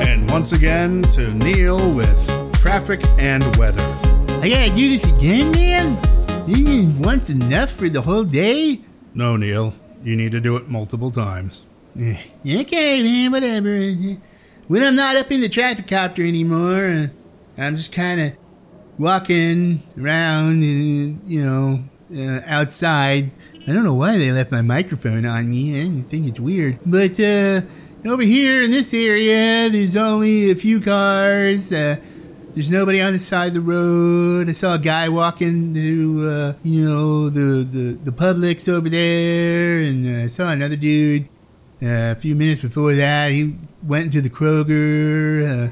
And 0.00 0.30
once 0.30 0.52
again 0.52 1.02
to 1.02 1.26
Neil 1.34 1.76
with 1.94 2.54
traffic 2.54 3.02
and 3.18 3.44
weather. 3.58 3.82
I 4.40 4.48
gotta 4.48 4.74
do 4.74 4.88
this 4.88 5.04
again, 5.04 5.52
man? 5.52 5.94
You 6.48 6.64
mean 6.64 6.98
once 7.02 7.28
enough 7.28 7.68
for 7.68 7.90
the 7.90 8.00
whole 8.00 8.24
day? 8.24 8.80
No, 9.12 9.36
Neil. 9.36 9.74
You 10.02 10.16
need 10.16 10.32
to 10.32 10.40
do 10.40 10.56
it 10.56 10.68
multiple 10.68 11.10
times. 11.10 11.66
Okay, 12.46 13.02
man, 13.02 13.30
whatever. 13.30 13.92
When 14.68 14.82
I'm 14.82 14.96
not 14.96 15.16
up 15.16 15.30
in 15.30 15.42
the 15.42 15.50
traffic 15.50 15.86
copter 15.86 16.24
anymore, 16.24 16.86
uh, 16.86 17.06
I'm 17.58 17.76
just 17.76 17.92
kind 17.92 18.20
of 18.22 18.32
walking 18.98 19.82
around, 20.00 20.62
uh, 20.62 21.26
you 21.26 21.44
know, 21.44 21.84
uh, 22.16 22.40
outside. 22.46 23.30
I 23.66 23.72
don't 23.72 23.84
know 23.84 23.94
why 23.94 24.18
they 24.18 24.32
left 24.32 24.50
my 24.50 24.62
microphone 24.62 25.26
on 25.26 25.50
me. 25.50 25.80
I 25.80 26.00
think 26.02 26.26
it's 26.26 26.40
weird. 26.40 26.78
But 26.86 27.20
uh, 27.20 27.60
over 28.06 28.22
here 28.22 28.62
in 28.62 28.70
this 28.70 28.92
area, 28.94 29.68
there's 29.68 29.96
only 29.96 30.50
a 30.50 30.54
few 30.54 30.80
cars. 30.80 31.70
Uh, 31.70 31.96
there's 32.54 32.72
nobody 32.72 33.00
on 33.00 33.12
the 33.12 33.20
side 33.20 33.48
of 33.48 33.54
the 33.54 33.60
road. 33.60 34.48
I 34.48 34.52
saw 34.52 34.74
a 34.74 34.78
guy 34.78 35.08
walking 35.08 35.74
to, 35.74 36.28
uh, 36.28 36.52
you 36.64 36.84
know, 36.88 37.28
the, 37.28 37.62
the, 37.62 37.98
the 38.04 38.10
Publix 38.10 38.68
over 38.68 38.88
there, 38.88 39.80
and 39.80 40.06
uh, 40.06 40.24
I 40.24 40.28
saw 40.28 40.50
another 40.50 40.74
dude 40.74 41.24
uh, 41.82 42.12
a 42.12 42.14
few 42.16 42.34
minutes 42.34 42.62
before 42.62 42.94
that. 42.94 43.30
He 43.30 43.54
went 43.86 44.06
into 44.06 44.22
the 44.22 44.30
Kroger. 44.30 45.70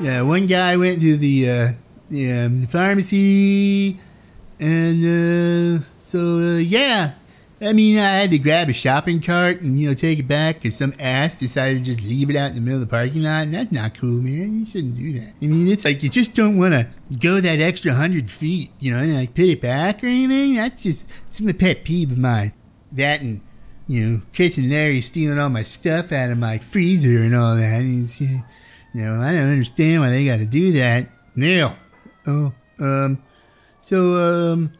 yeah, 0.00 0.22
one 0.22 0.46
guy 0.46 0.76
went 0.76 1.02
to 1.02 1.16
the 1.16 1.76
yeah, 2.12 2.46
the 2.48 2.66
pharmacy, 2.66 3.98
and 4.60 5.02
uh, 5.02 5.82
So, 6.12 6.18
uh, 6.18 6.58
yeah. 6.58 7.14
I 7.62 7.72
mean, 7.72 7.96
I 7.96 8.02
had 8.02 8.30
to 8.32 8.38
grab 8.38 8.68
a 8.68 8.74
shopping 8.74 9.22
cart 9.22 9.62
and, 9.62 9.80
you 9.80 9.88
know, 9.88 9.94
take 9.94 10.18
it 10.18 10.28
back 10.28 10.56
because 10.56 10.76
some 10.76 10.92
ass 11.00 11.38
decided 11.38 11.78
to 11.78 11.84
just 11.84 12.06
leave 12.06 12.28
it 12.28 12.36
out 12.36 12.50
in 12.50 12.56
the 12.56 12.60
middle 12.60 12.82
of 12.82 12.86
the 12.86 12.90
parking 12.90 13.22
lot. 13.22 13.44
And 13.44 13.54
that's 13.54 13.72
not 13.72 13.96
cool, 13.96 14.20
man. 14.20 14.60
You 14.60 14.66
shouldn't 14.66 14.96
do 14.96 15.12
that. 15.14 15.32
I 15.40 15.46
mean, 15.46 15.68
it's 15.68 15.86
like 15.86 16.02
you 16.02 16.10
just 16.10 16.34
don't 16.34 16.58
want 16.58 16.74
to 16.74 16.86
go 17.18 17.40
that 17.40 17.60
extra 17.60 17.94
hundred 17.94 18.28
feet, 18.28 18.72
you 18.78 18.92
know, 18.92 18.98
and 18.98 19.14
like 19.16 19.34
put 19.34 19.46
it 19.46 19.62
back 19.62 20.04
or 20.04 20.08
anything. 20.08 20.56
That's 20.56 20.82
just, 20.82 21.10
it's 21.24 21.40
a 21.40 21.54
pet 21.54 21.84
peeve 21.84 22.12
of 22.12 22.18
mine. 22.18 22.52
That 22.90 23.22
and, 23.22 23.40
you 23.88 24.04
know, 24.06 24.22
Chris 24.34 24.58
and 24.58 24.68
Larry 24.68 25.00
stealing 25.00 25.38
all 25.38 25.48
my 25.48 25.62
stuff 25.62 26.12
out 26.12 26.30
of 26.30 26.36
my 26.36 26.58
freezer 26.58 27.22
and 27.22 27.34
all 27.34 27.56
that. 27.56 27.80
And 27.80 28.20
you 28.20 28.42
know, 28.92 29.18
I 29.18 29.32
don't 29.32 29.50
understand 29.50 30.02
why 30.02 30.10
they 30.10 30.26
got 30.26 30.40
to 30.40 30.46
do 30.46 30.72
that. 30.72 31.06
Neil. 31.34 31.74
Oh, 32.26 32.52
um, 32.80 33.22
so, 33.80 34.14
um, 34.14 34.72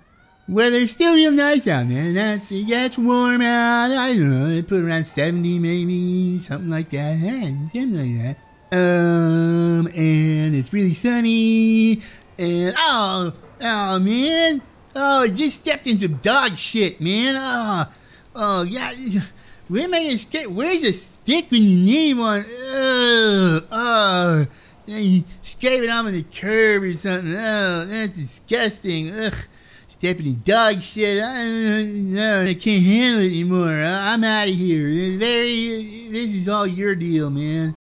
weather's 0.49 0.93
still 0.93 1.15
real 1.15 1.33
nice 1.33 1.65
down 1.65 1.89
there. 1.89 2.13
That's, 2.13 2.51
it 2.53 2.67
gets 2.67 2.97
warm 2.99 3.43
out. 3.43 3.91
I 3.91 4.15
don't 4.15 4.31
know. 4.31 4.49
They 4.49 4.63
put 4.63 4.83
around 4.83 5.05
70 5.05 5.59
maybe, 5.59 6.39
something 6.41 6.71
like 6.71 6.91
that. 6.91 7.19
Yeah, 7.19 7.41
something 7.67 7.97
like 7.97 8.37
that. 8.37 8.77
Um, 8.77 9.87
and 9.89 10.55
it's 10.55 10.73
really 10.73 10.95
sunny. 10.95 12.01
And, 12.39 12.75
oh, 12.79 13.35
oh, 13.61 13.99
man. 13.99 14.63
Oh, 14.95 15.21
I 15.21 15.29
just 15.29 15.61
stepped 15.61 15.87
in 15.87 15.99
some 15.99 16.15
dog 16.17 16.57
shit, 16.57 17.01
man. 17.01 17.37
Oh, 17.39 17.87
oh, 18.35 18.63
yeah. 18.63 18.93
Where 19.69 19.85
am 19.85 19.95
I 19.95 20.03
gonna 20.05 20.17
get? 20.31 20.51
Where's 20.51 20.85
a 20.85 20.93
stick 20.93 21.51
when 21.51 21.63
you 21.63 21.79
need 21.79 22.19
one? 22.19 22.41
Ugh, 22.41 23.65
oh, 23.71 24.47
you 24.87 25.25
scrape 25.41 25.83
it 25.83 25.91
on 25.91 26.07
the 26.07 26.23
curb 26.23 26.83
or 26.83 26.93
something. 26.93 27.35
Oh, 27.35 27.85
that's 27.87 28.17
disgusting. 28.17 29.13
Ugh, 29.13 29.35
stepping 29.87 30.27
in 30.27 30.43
dog 30.43 30.81
shit. 30.81 31.23
I, 31.23 31.85
no, 31.85 32.43
I 32.43 32.55
can't 32.55 32.83
handle 32.83 33.23
it 33.23 33.31
anymore. 33.31 33.71
I'm 33.71 34.25
out 34.25 34.49
of 34.49 34.55
here. 34.55 34.89
This 34.89 36.35
is 36.35 36.49
all 36.49 36.67
your 36.67 36.95
deal, 36.95 37.31
man. 37.31 37.75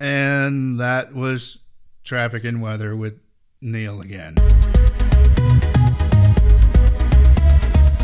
And 0.00 0.78
that 0.78 1.14
was 1.14 1.60
traffic 2.04 2.44
and 2.44 2.62
weather 2.62 2.94
with 2.94 3.18
Neil 3.60 4.00
again. 4.00 4.36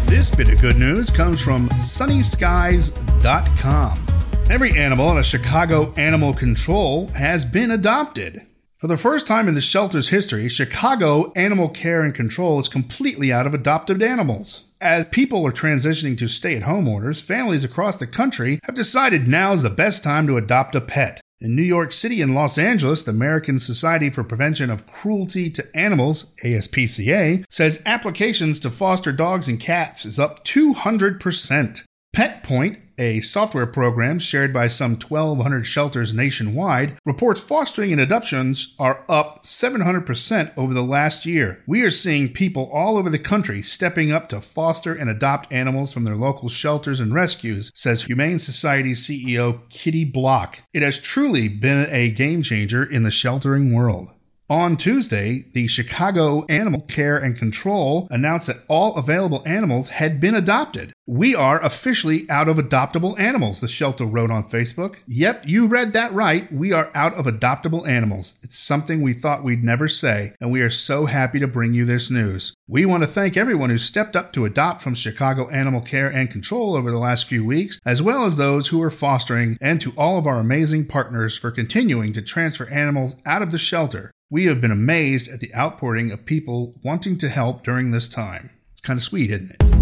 This 0.06 0.34
bit 0.34 0.48
of 0.48 0.60
good 0.60 0.76
news 0.76 1.10
comes 1.10 1.40
from 1.40 1.68
sunnyskies.com. 1.70 4.13
Every 4.50 4.76
animal 4.78 5.10
at 5.12 5.18
a 5.18 5.22
Chicago 5.22 5.94
animal 5.96 6.34
control 6.34 7.08
has 7.08 7.46
been 7.46 7.70
adopted. 7.70 8.42
For 8.76 8.88
the 8.88 8.98
first 8.98 9.26
time 9.26 9.48
in 9.48 9.54
the 9.54 9.62
shelter's 9.62 10.10
history, 10.10 10.50
Chicago 10.50 11.32
Animal 11.34 11.70
Care 11.70 12.02
and 12.02 12.14
Control 12.14 12.58
is 12.58 12.68
completely 12.68 13.32
out 13.32 13.46
of 13.46 13.54
adopted 13.54 14.02
animals. 14.02 14.66
As 14.82 15.08
people 15.08 15.46
are 15.46 15.52
transitioning 15.52 16.18
to 16.18 16.28
stay 16.28 16.54
at 16.56 16.64
home 16.64 16.86
orders, 16.86 17.22
families 17.22 17.64
across 17.64 17.96
the 17.96 18.06
country 18.06 18.60
have 18.64 18.74
decided 18.74 19.26
now 19.26 19.54
is 19.54 19.62
the 19.62 19.70
best 19.70 20.04
time 20.04 20.26
to 20.26 20.36
adopt 20.36 20.76
a 20.76 20.82
pet. 20.82 21.22
In 21.40 21.56
New 21.56 21.62
York 21.62 21.90
City 21.90 22.20
and 22.20 22.34
Los 22.34 22.58
Angeles, 22.58 23.02
the 23.02 23.12
American 23.12 23.58
Society 23.58 24.10
for 24.10 24.22
Prevention 24.22 24.68
of 24.68 24.86
Cruelty 24.86 25.48
to 25.52 25.66
Animals, 25.74 26.34
ASPCA, 26.44 27.44
says 27.48 27.82
applications 27.86 28.60
to 28.60 28.70
foster 28.70 29.10
dogs 29.10 29.48
and 29.48 29.58
cats 29.58 30.04
is 30.04 30.18
up 30.18 30.44
200%. 30.44 31.84
PetPoint, 32.14 32.78
a 32.98 33.20
software 33.20 33.66
program 33.66 34.18
shared 34.18 34.52
by 34.52 34.66
some 34.66 34.92
1,200 34.92 35.64
shelters 35.64 36.14
nationwide, 36.14 36.96
reports 37.04 37.40
fostering 37.40 37.92
and 37.92 38.00
adoptions 38.00 38.74
are 38.78 39.04
up 39.08 39.42
700% 39.42 40.52
over 40.56 40.72
the 40.72 40.82
last 40.82 41.26
year. 41.26 41.62
We 41.66 41.82
are 41.82 41.90
seeing 41.90 42.32
people 42.32 42.70
all 42.72 42.96
over 42.96 43.10
the 43.10 43.18
country 43.18 43.62
stepping 43.62 44.12
up 44.12 44.28
to 44.30 44.40
foster 44.40 44.94
and 44.94 45.10
adopt 45.10 45.52
animals 45.52 45.92
from 45.92 46.04
their 46.04 46.16
local 46.16 46.48
shelters 46.48 47.00
and 47.00 47.12
rescues, 47.12 47.70
says 47.74 48.04
Humane 48.04 48.38
Society 48.38 48.92
CEO 48.92 49.68
Kitty 49.70 50.04
Block. 50.04 50.60
It 50.72 50.82
has 50.82 50.98
truly 50.98 51.48
been 51.48 51.86
a 51.90 52.10
game 52.10 52.42
changer 52.42 52.84
in 52.84 53.02
the 53.02 53.10
sheltering 53.10 53.74
world. 53.74 54.10
On 54.50 54.76
Tuesday, 54.76 55.46
the 55.52 55.66
Chicago 55.66 56.44
Animal 56.50 56.82
Care 56.82 57.16
and 57.16 57.36
Control 57.36 58.06
announced 58.10 58.46
that 58.46 58.62
all 58.68 58.94
available 58.96 59.42
animals 59.46 59.88
had 59.88 60.20
been 60.20 60.34
adopted. 60.34 60.92
We 61.06 61.34
are 61.34 61.62
officially 61.62 62.28
out 62.30 62.48
of 62.48 62.56
adoptable 62.56 63.18
animals, 63.20 63.60
the 63.60 63.68
shelter 63.68 64.06
wrote 64.06 64.30
on 64.30 64.48
Facebook. 64.48 64.96
Yep, 65.06 65.42
you 65.44 65.66
read 65.66 65.92
that 65.92 66.14
right. 66.14 66.50
We 66.50 66.72
are 66.72 66.90
out 66.94 67.12
of 67.12 67.26
adoptable 67.26 67.86
animals. 67.86 68.38
It's 68.42 68.58
something 68.58 69.02
we 69.02 69.12
thought 69.12 69.44
we'd 69.44 69.62
never 69.62 69.86
say, 69.86 70.32
and 70.40 70.50
we 70.50 70.62
are 70.62 70.70
so 70.70 71.04
happy 71.04 71.38
to 71.40 71.46
bring 71.46 71.74
you 71.74 71.84
this 71.84 72.10
news. 72.10 72.54
We 72.66 72.86
want 72.86 73.02
to 73.02 73.06
thank 73.06 73.36
everyone 73.36 73.68
who 73.68 73.76
stepped 73.76 74.16
up 74.16 74.32
to 74.32 74.46
adopt 74.46 74.80
from 74.80 74.94
Chicago 74.94 75.50
Animal 75.50 75.82
Care 75.82 76.08
and 76.08 76.30
Control 76.30 76.74
over 76.74 76.90
the 76.90 76.98
last 76.98 77.26
few 77.26 77.44
weeks, 77.44 77.78
as 77.84 78.00
well 78.00 78.24
as 78.24 78.38
those 78.38 78.68
who 78.68 78.82
are 78.82 78.90
fostering, 78.90 79.58
and 79.60 79.82
to 79.82 79.92
all 79.98 80.16
of 80.16 80.26
our 80.26 80.38
amazing 80.38 80.86
partners 80.86 81.36
for 81.36 81.50
continuing 81.50 82.14
to 82.14 82.22
transfer 82.22 82.66
animals 82.70 83.22
out 83.26 83.42
of 83.42 83.52
the 83.52 83.58
shelter. 83.58 84.10
We 84.30 84.46
have 84.46 84.62
been 84.62 84.70
amazed 84.70 85.30
at 85.30 85.40
the 85.40 85.54
outpouring 85.54 86.10
of 86.10 86.24
people 86.24 86.80
wanting 86.82 87.18
to 87.18 87.28
help 87.28 87.62
during 87.62 87.90
this 87.90 88.08
time. 88.08 88.52
It's 88.72 88.80
kind 88.80 88.96
of 88.96 89.04
sweet, 89.04 89.30
isn't 89.30 89.50
it? 89.50 89.73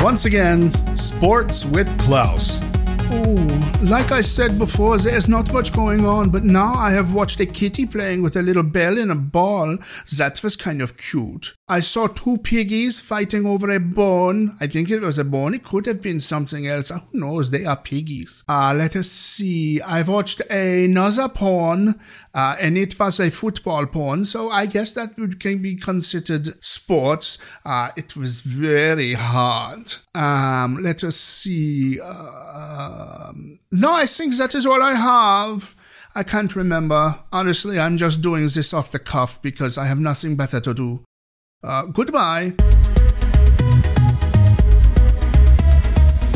Once 0.00 0.24
again, 0.24 0.72
sports 0.96 1.64
with 1.64 1.98
Klaus. 1.98 2.60
Like 3.88 4.12
I 4.12 4.20
said 4.20 4.58
before, 4.58 4.98
there's 4.98 5.30
not 5.30 5.50
much 5.50 5.72
going 5.72 6.04
on, 6.04 6.28
but 6.28 6.44
now 6.44 6.74
I 6.74 6.90
have 6.90 7.14
watched 7.14 7.40
a 7.40 7.46
kitty 7.46 7.86
playing 7.86 8.22
with 8.22 8.36
a 8.36 8.42
little 8.42 8.62
bell 8.62 8.98
and 8.98 9.10
a 9.10 9.14
ball. 9.14 9.78
That 10.18 10.42
was 10.42 10.56
kind 10.56 10.82
of 10.82 10.98
cute. 10.98 11.54
I 11.70 11.80
saw 11.80 12.06
two 12.06 12.36
piggies 12.38 13.00
fighting 13.00 13.46
over 13.46 13.70
a 13.70 13.80
bone. 13.80 14.56
I 14.60 14.66
think 14.66 14.90
it 14.90 15.00
was 15.00 15.18
a 15.18 15.24
bone. 15.24 15.54
It 15.54 15.64
could 15.64 15.86
have 15.86 16.02
been 16.02 16.20
something 16.20 16.66
else. 16.66 16.90
Who 16.90 17.00
knows? 17.18 17.50
They 17.50 17.64
are 17.64 17.76
piggies. 17.76 18.44
Uh, 18.46 18.74
let 18.76 18.94
us 18.94 19.10
see. 19.10 19.80
I've 19.80 20.08
watched 20.08 20.40
another 20.50 21.28
porn, 21.28 21.98
uh, 22.34 22.56
and 22.60 22.76
it 22.76 22.98
was 22.98 23.20
a 23.20 23.30
football 23.30 23.86
porn, 23.86 24.26
so 24.26 24.50
I 24.50 24.66
guess 24.66 24.92
that 24.94 25.14
can 25.40 25.62
be 25.62 25.76
considered 25.76 26.62
sports. 26.62 27.38
Uh, 27.64 27.90
it 27.96 28.16
was 28.16 28.42
very 28.42 29.14
hard. 29.14 29.94
Um, 30.14 30.78
let 30.82 31.04
us 31.04 31.16
see. 31.16 32.00
Um, 32.98 33.60
no, 33.70 33.92
I 33.92 34.06
think 34.06 34.36
that 34.36 34.54
is 34.54 34.66
all 34.66 34.82
I 34.82 34.94
have. 34.94 35.76
I 36.14 36.22
can't 36.24 36.54
remember. 36.56 37.16
Honestly, 37.32 37.78
I'm 37.78 37.96
just 37.96 38.22
doing 38.22 38.42
this 38.42 38.74
off 38.74 38.90
the 38.90 38.98
cuff 38.98 39.40
because 39.40 39.78
I 39.78 39.86
have 39.86 40.00
nothing 40.00 40.36
better 40.36 40.60
to 40.60 40.74
do. 40.74 41.04
Uh, 41.62 41.84
goodbye. 41.84 42.54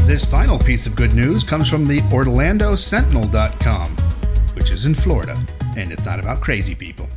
This 0.06 0.24
final 0.24 0.58
piece 0.58 0.86
of 0.86 0.94
good 0.94 1.14
news 1.14 1.42
comes 1.42 1.68
from 1.68 1.86
the 1.86 2.00
OrlandoSentinel.com, 2.10 3.96
which 4.54 4.70
is 4.70 4.86
in 4.86 4.94
Florida, 4.94 5.38
and 5.76 5.90
it's 5.90 6.06
not 6.06 6.20
about 6.20 6.40
crazy 6.40 6.74
people. 6.74 7.08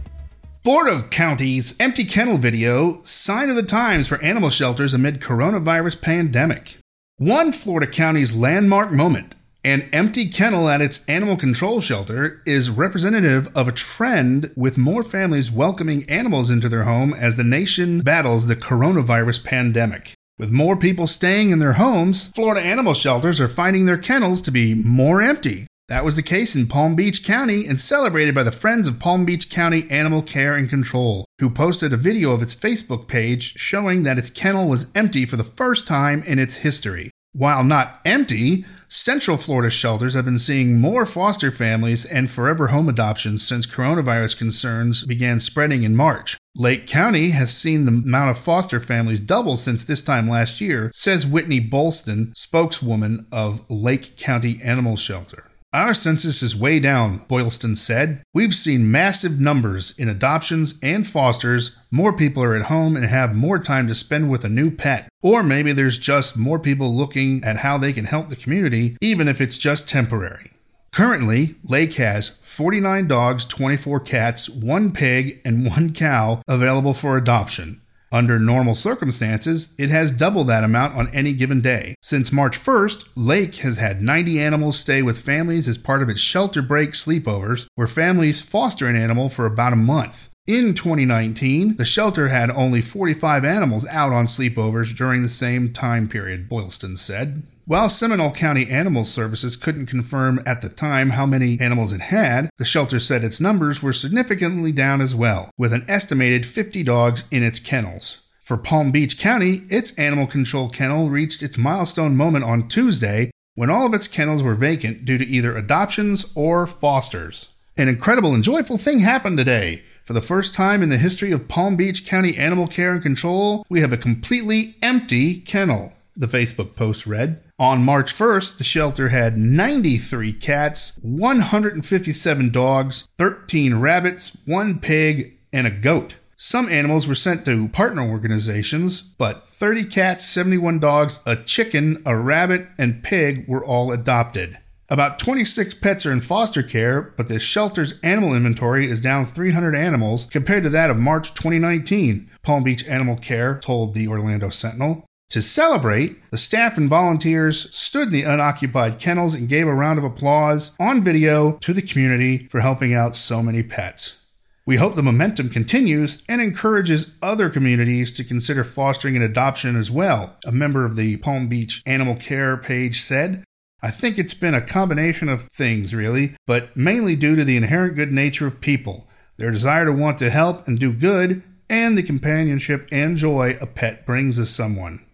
Florida 0.63 1.03
County's 1.10 1.75
empty 1.79 2.05
kennel 2.05 2.38
video, 2.38 2.99
sign 3.01 3.49
of 3.49 3.55
the 3.55 3.63
times 3.63 4.08
for 4.08 4.19
animal 4.23 4.49
shelters 4.49 4.93
amid 4.95 5.19
coronavirus 5.19 6.01
pandemic. 6.01 6.77
One 7.17 7.54
Florida 7.54 7.89
County's 7.89 8.36
landmark 8.36 8.91
moment, 8.91 9.36
an 9.63 9.88
empty 9.93 10.28
kennel 10.28 10.67
at 10.67 10.82
its 10.82 11.06
animal 11.08 11.38
control 11.38 11.80
shelter, 11.80 12.41
is 12.45 12.69
representative 12.69 13.47
of 13.56 13.69
a 13.69 13.71
trend 13.71 14.51
with 14.58 14.78
more 14.78 15.01
families 15.01 15.49
welcoming 15.49 16.04
animals 16.10 16.49
into 16.49 16.67
their 16.67 16.84
home 16.84 17.13
as 17.13 17.38
the 17.38 17.45
nation 17.45 18.01
battles 18.01 18.47
the 18.47 18.56
coronavirus 18.58 19.45
pandemic. 19.45 20.13
With 20.38 20.51
more 20.51 20.75
people 20.75 21.08
staying 21.08 21.51
in 21.51 21.60
their 21.60 21.73
homes, 21.73 22.28
Florida 22.36 22.60
animal 22.60 22.93
shelters 22.93 23.39
are 23.39 23.47
finding 23.47 23.86
their 23.86 23.97
kennels 23.97 24.41
to 24.41 24.51
be 24.51 24.73
more 24.73 25.21
empty. 25.21 25.67
That 25.88 26.04
was 26.04 26.17
the 26.17 26.21
case 26.21 26.54
in 26.54 26.67
Palm 26.67 26.97
Beach 26.97 27.23
County 27.23 27.65
and 27.65 27.80
celebrated 27.80 28.36
by 28.36 28.43
the 28.43 28.51
Friends 28.51 28.89
of 28.89 28.99
Palm 28.99 29.23
Beach 29.23 29.49
County 29.49 29.89
Animal 29.89 30.21
Care 30.21 30.56
and 30.56 30.69
Control, 30.69 31.24
who 31.39 31.50
posted 31.50 31.91
a 31.91 31.98
video 31.98 32.32
of 32.32 32.41
its 32.41 32.56
Facebook 32.56 33.08
page 33.08 33.54
showing 33.58 34.04
that 34.04 34.17
its 34.17 34.30
kennel 34.30 34.67
was 34.67 34.88
empty 34.95 35.26
for 35.26 35.36
the 35.36 35.43
first 35.43 35.86
time 35.88 36.24
in 36.24 36.39
its 36.39 36.58
history. 36.58 37.12
While 37.34 37.65
not 37.65 38.00
empty, 38.06 38.63
Central 38.88 39.36
Florida 39.36 39.69
shelters 39.69 40.13
have 40.13 40.24
been 40.24 40.39
seeing 40.39 40.80
more 40.80 41.06
foster 41.06 41.52
families 41.52 42.06
and 42.06 42.32
forever 42.32 42.67
home 42.67 42.88
adoptions 42.88 43.45
since 43.45 43.67
coronavirus 43.67 44.38
concerns 44.38 45.04
began 45.04 45.41
spreading 45.41 45.84
in 45.84 45.98
March. 45.98 46.38
Lake 46.56 46.88
County 46.88 47.32
has 47.32 47.56
seen 47.56 47.84
the 47.84 47.91
amount 47.91 48.32
of 48.32 48.39
foster 48.39 48.80
families 48.80 49.19
double 49.19 49.58
since 49.58 49.84
this 49.84 50.02
time 50.02 50.30
last 50.30 50.62
year, 50.62 50.89
says 50.93 51.28
Whitney 51.28 51.60
Boylston, 51.60 52.32
spokeswoman 52.38 53.28
of 53.34 53.69
Lake 53.69 54.15
County 54.15 54.62
Animal 54.63 54.95
Shelter. 54.95 55.52
Our 55.75 55.93
census 55.93 56.41
is 56.41 56.55
way 56.55 56.79
down, 56.79 57.25
Boylston 57.27 57.75
said. 57.75 58.23
We've 58.33 58.55
seen 58.55 58.89
massive 58.89 59.41
numbers 59.41 59.93
in 59.99 60.07
adoptions 60.07 60.79
and 60.81 61.05
fosters. 61.05 61.77
More 61.91 62.13
people 62.13 62.41
are 62.43 62.55
at 62.55 62.67
home 62.67 62.95
and 62.95 63.05
have 63.05 63.35
more 63.35 63.59
time 63.59 63.85
to 63.89 63.93
spend 63.93 64.31
with 64.31 64.45
a 64.45 64.49
new 64.49 64.71
pet. 64.71 65.09
Or 65.21 65.43
maybe 65.43 65.73
there's 65.73 65.99
just 65.99 66.38
more 66.38 66.59
people 66.59 66.95
looking 66.95 67.43
at 67.43 67.57
how 67.57 67.77
they 67.77 67.91
can 67.91 68.05
help 68.05 68.29
the 68.29 68.38
community, 68.38 68.95
even 69.01 69.27
if 69.27 69.41
it's 69.41 69.57
just 69.57 69.89
temporary. 69.89 70.53
Currently, 70.93 71.55
Lake 71.65 71.95
has 71.95 72.29
49 72.29 73.09
dogs, 73.09 73.43
24 73.43 73.99
cats, 73.99 74.49
1 74.49 74.93
pig, 74.93 75.41
and 75.43 75.65
1 75.65 75.91
cow 75.91 76.41
available 76.47 76.93
for 76.93 77.17
adoption. 77.17 77.81
Under 78.15 78.39
normal 78.39 78.75
circumstances, 78.75 79.73
it 79.78 79.89
has 79.89 80.10
double 80.10 80.45
that 80.45 80.63
amount 80.63 80.95
on 80.95 81.13
any 81.13 81.34
given 81.34 81.60
day. 81.60 81.95
Since 82.01 82.32
March 82.32 82.58
1st, 82.58 83.10
Lake 83.17 83.56
has 83.58 83.78
had 83.78 84.01
90 84.01 84.41
animals 84.41 84.80
stay 84.80 85.01
with 85.01 85.19
families 85.19 85.67
as 85.67 85.78
part 85.78 86.01
of 86.01 86.08
its 86.08 86.21
shelter 86.21 86.62
break 86.62 86.91
sleepovers, 86.91 87.67
where 87.75 87.88
families 87.88 88.41
foster 88.41 88.88
an 88.88 88.95
animal 88.95 89.28
for 89.28 89.45
about 89.45 89.73
a 89.73 89.75
month. 89.75 90.30
In 90.47 90.73
2019, 90.73 91.75
the 91.75 91.84
shelter 91.84 92.30
had 92.30 92.49
only 92.51 92.82
45 92.82 93.43
animals 93.43 93.86
out 93.88 94.13
on 94.13 94.28
sleepovers 94.28 94.95
during 94.95 95.21
the 95.21 95.28
same 95.28 95.73
time 95.73 96.08
period, 96.08 96.47
Boylston 96.47 96.95
said. 96.95 97.43
While 97.67 97.89
Seminole 97.89 98.32
County 98.32 98.69
Animal 98.69 99.06
Services 99.06 99.56
couldn't 99.56 99.88
confirm 99.88 100.39
at 100.45 100.62
the 100.62 100.69
time 100.69 101.10
how 101.10 101.25
many 101.25 101.60
animals 101.60 101.91
it 101.91 102.01
had, 102.01 102.51
the 102.60 102.63
shelter 102.63 102.99
said 102.99 103.23
its 103.23 103.41
numbers 103.41 103.82
were 103.82 103.91
significantly 103.91 104.71
down 104.71 105.01
as 105.01 105.15
well, 105.15 105.49
with 105.58 105.73
an 105.73 105.84
estimated 105.88 106.45
50 106.45 106.84
dogs 106.84 107.23
in 107.32 107.41
its 107.41 107.60
kennels. 107.60 108.21
For 108.39 108.56
Palm 108.56 108.91
Beach 108.91 109.17
County, 109.17 109.63
its 109.67 109.97
animal 109.97 110.28
control 110.28 110.69
kennel 110.69 111.10
reached 111.10 111.41
its 111.41 111.58
milestone 111.58 112.15
moment 112.15 112.45
on 112.45 112.67
Tuesday 112.67 113.32
when 113.56 113.71
all 113.71 113.88
of 113.88 113.95
its 113.95 114.08
kennels 114.08 114.43
were 114.43 114.54
vacant 114.54 115.04
due 115.04 115.17
to 115.17 115.25
either 115.25 115.58
adoptions 115.58 116.32
or 116.36 116.67
fosters. 116.67 117.47
An 117.80 117.88
incredible 117.88 118.36
and 118.36 118.43
joyful 118.43 118.78
thing 118.78 118.99
happened 118.99 119.39
today. 119.39 119.82
For 120.04 120.13
the 120.13 120.21
first 120.21 120.54
time 120.54 120.84
in 120.84 120.89
the 120.89 120.99
history 120.99 121.32
of 121.32 121.47
Palm 121.47 121.75
Beach 121.75 122.06
County 122.06 122.38
Animal 122.38 122.67
Care 122.67 122.91
and 122.91 123.01
Control, 123.01 123.65
we 123.69 123.82
have 123.82 123.91
a 123.91 123.97
completely 123.97 124.75
empty 124.84 125.39
kennel, 125.39 125.93
the 126.15 126.28
Facebook 126.28 126.75
post 126.75 127.08
read. 127.08 127.41
On 127.57 127.81
March 127.81 128.13
1st, 128.13 128.57
the 128.57 128.65
shelter 128.65 129.07
had 129.09 129.37
93 129.37 130.33
cats, 130.33 130.99
157 131.01 132.49
dogs, 132.49 133.07
13 133.17 133.75
rabbits, 133.75 134.35
1 134.43 134.79
pig, 134.79 135.37
and 135.53 135.65
a 135.65 135.71
goat. 135.71 136.15
Some 136.35 136.67
animals 136.67 137.07
were 137.07 137.15
sent 137.15 137.45
to 137.45 137.69
partner 137.69 138.01
organizations, 138.01 138.99
but 138.99 139.47
30 139.47 139.85
cats, 139.85 140.25
71 140.25 140.79
dogs, 140.79 141.21
a 141.25 141.37
chicken, 141.37 142.03
a 142.05 142.17
rabbit, 142.17 142.67
and 142.77 143.01
pig 143.01 143.47
were 143.47 143.63
all 143.63 143.93
adopted. 143.93 144.57
About 144.89 145.17
26 145.17 145.75
pets 145.75 146.05
are 146.05 146.11
in 146.11 146.19
foster 146.19 146.61
care, 146.61 147.13
but 147.15 147.29
the 147.29 147.39
shelter's 147.39 147.97
animal 148.01 148.35
inventory 148.35 148.91
is 148.91 148.99
down 148.99 149.25
300 149.25 149.73
animals 149.73 150.25
compared 150.25 150.63
to 150.63 150.69
that 150.71 150.89
of 150.89 150.97
March 150.97 151.33
2019, 151.33 152.29
Palm 152.43 152.65
Beach 152.65 152.85
Animal 152.85 153.15
Care 153.15 153.57
told 153.57 153.93
the 153.93 154.09
Orlando 154.09 154.49
Sentinel. 154.49 155.05
To 155.29 155.41
celebrate, 155.41 156.29
the 156.31 156.38
staff 156.38 156.77
and 156.77 156.89
volunteers 156.89 157.75
stood 157.75 158.07
in 158.07 158.13
the 158.13 158.23
unoccupied 158.23 158.99
kennels 158.99 159.33
and 159.33 159.49
gave 159.49 159.67
a 159.67 159.73
round 159.73 159.99
of 159.99 160.05
applause 160.05 160.75
on 160.79 161.03
video 161.03 161.53
to 161.61 161.73
the 161.73 161.81
community 161.81 162.47
for 162.47 162.61
helping 162.61 162.93
out 162.93 163.15
so 163.15 163.43
many 163.43 163.63
pets. 163.63 164.21
We 164.67 164.77
hope 164.77 164.95
the 164.95 165.03
momentum 165.03 165.49
continues 165.49 166.23
and 166.27 166.41
encourages 166.41 167.15
other 167.21 167.49
communities 167.49 168.11
to 168.13 168.23
consider 168.23 168.63
fostering 168.63 169.15
an 169.15 169.21
adoption 169.21 169.75
as 169.75 169.91
well, 169.91 170.38
a 170.45 170.51
member 170.51 170.85
of 170.85 170.95
the 170.95 171.17
Palm 171.17 171.47
Beach 171.47 171.83
Animal 171.85 172.15
Care 172.15 172.57
page 172.57 173.01
said. 173.01 173.43
I 173.83 173.91
think 173.91 174.17
it's 174.17 174.33
been 174.33 174.55
a 174.55 174.61
combination 174.61 175.29
of 175.29 175.43
things, 175.43 175.93
really, 175.93 176.35
but 176.47 176.75
mainly 176.75 177.15
due 177.15 177.35
to 177.35 177.43
the 177.43 177.57
inherent 177.57 177.95
good 177.95 178.11
nature 178.11 178.47
of 178.47 178.59
people, 178.59 179.07
their 179.38 179.51
desire 179.51 179.85
to 179.85 179.93
want 179.93 180.17
to 180.19 180.31
help 180.31 180.67
and 180.67 180.79
do 180.79 180.91
good, 180.93 181.43
and 181.69 181.95
the 181.95 182.03
companionship 182.03 182.88
and 182.91 183.17
joy 183.17 183.57
a 183.61 183.67
pet 183.67 184.05
brings 184.05 184.39
as 184.39 184.49
someone. 184.49 185.04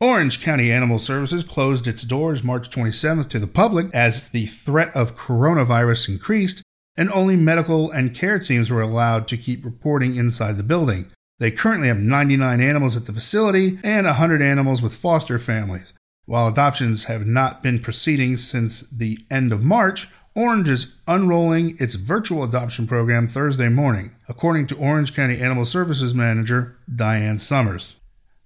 Orange 0.00 0.40
County 0.40 0.70
Animal 0.70 1.00
Services 1.00 1.42
closed 1.42 1.88
its 1.88 2.04
doors 2.04 2.44
March 2.44 2.70
27th 2.70 3.28
to 3.30 3.40
the 3.40 3.48
public 3.48 3.92
as 3.92 4.28
the 4.28 4.46
threat 4.46 4.94
of 4.94 5.16
coronavirus 5.16 6.08
increased, 6.08 6.62
and 6.96 7.10
only 7.10 7.34
medical 7.34 7.90
and 7.90 8.14
care 8.14 8.38
teams 8.38 8.70
were 8.70 8.80
allowed 8.80 9.26
to 9.26 9.36
keep 9.36 9.64
reporting 9.64 10.14
inside 10.14 10.56
the 10.56 10.62
building. 10.62 11.10
They 11.40 11.50
currently 11.50 11.88
have 11.88 11.98
99 11.98 12.60
animals 12.60 12.96
at 12.96 13.06
the 13.06 13.12
facility 13.12 13.80
and 13.82 14.06
100 14.06 14.40
animals 14.40 14.82
with 14.82 14.94
foster 14.94 15.36
families. 15.36 15.92
While 16.26 16.46
adoptions 16.46 17.04
have 17.04 17.26
not 17.26 17.64
been 17.64 17.80
proceeding 17.80 18.36
since 18.36 18.82
the 18.82 19.18
end 19.32 19.50
of 19.50 19.64
March, 19.64 20.06
Orange 20.36 20.68
is 20.68 21.00
unrolling 21.08 21.76
its 21.80 21.96
virtual 21.96 22.44
adoption 22.44 22.86
program 22.86 23.26
Thursday 23.26 23.68
morning, 23.68 24.14
according 24.28 24.68
to 24.68 24.76
Orange 24.76 25.12
County 25.12 25.40
Animal 25.40 25.64
Services 25.64 26.14
Manager 26.14 26.76
Diane 26.94 27.38
Summers. 27.38 27.97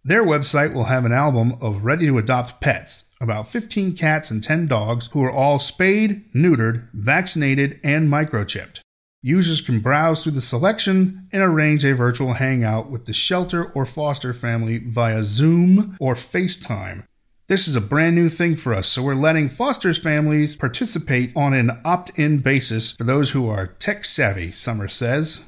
Their 0.04 0.24
website 0.24 0.74
will 0.74 0.84
have 0.84 1.04
an 1.04 1.12
album 1.12 1.56
of 1.60 1.84
ready 1.84 2.06
to 2.06 2.18
adopt 2.18 2.60
pets, 2.60 3.04
about 3.20 3.46
15 3.46 3.94
cats 3.94 4.32
and 4.32 4.42
10 4.42 4.66
dogs 4.66 5.08
who 5.12 5.22
are 5.22 5.30
all 5.30 5.60
spayed, 5.60 6.24
neutered, 6.34 6.88
vaccinated, 6.92 7.78
and 7.84 8.08
microchipped. 8.08 8.80
Users 9.22 9.60
can 9.60 9.78
browse 9.78 10.24
through 10.24 10.32
the 10.32 10.42
selection 10.42 11.28
and 11.30 11.40
arrange 11.40 11.84
a 11.84 11.94
virtual 11.94 12.32
hangout 12.32 12.90
with 12.90 13.06
the 13.06 13.12
shelter 13.12 13.64
or 13.64 13.86
foster 13.86 14.34
family 14.34 14.78
via 14.78 15.22
Zoom 15.22 15.96
or 16.00 16.16
FaceTime. 16.16 17.04
This 17.46 17.68
is 17.68 17.76
a 17.76 17.80
brand 17.80 18.16
new 18.16 18.28
thing 18.28 18.56
for 18.56 18.74
us, 18.74 18.88
so 18.88 19.04
we're 19.04 19.14
letting 19.14 19.48
foster's 19.48 20.00
families 20.00 20.56
participate 20.56 21.30
on 21.36 21.54
an 21.54 21.80
opt 21.84 22.10
in 22.18 22.38
basis 22.38 22.90
for 22.90 23.04
those 23.04 23.30
who 23.30 23.48
are 23.48 23.68
tech 23.68 24.04
savvy, 24.04 24.50
Summer 24.50 24.88
says. 24.88 25.44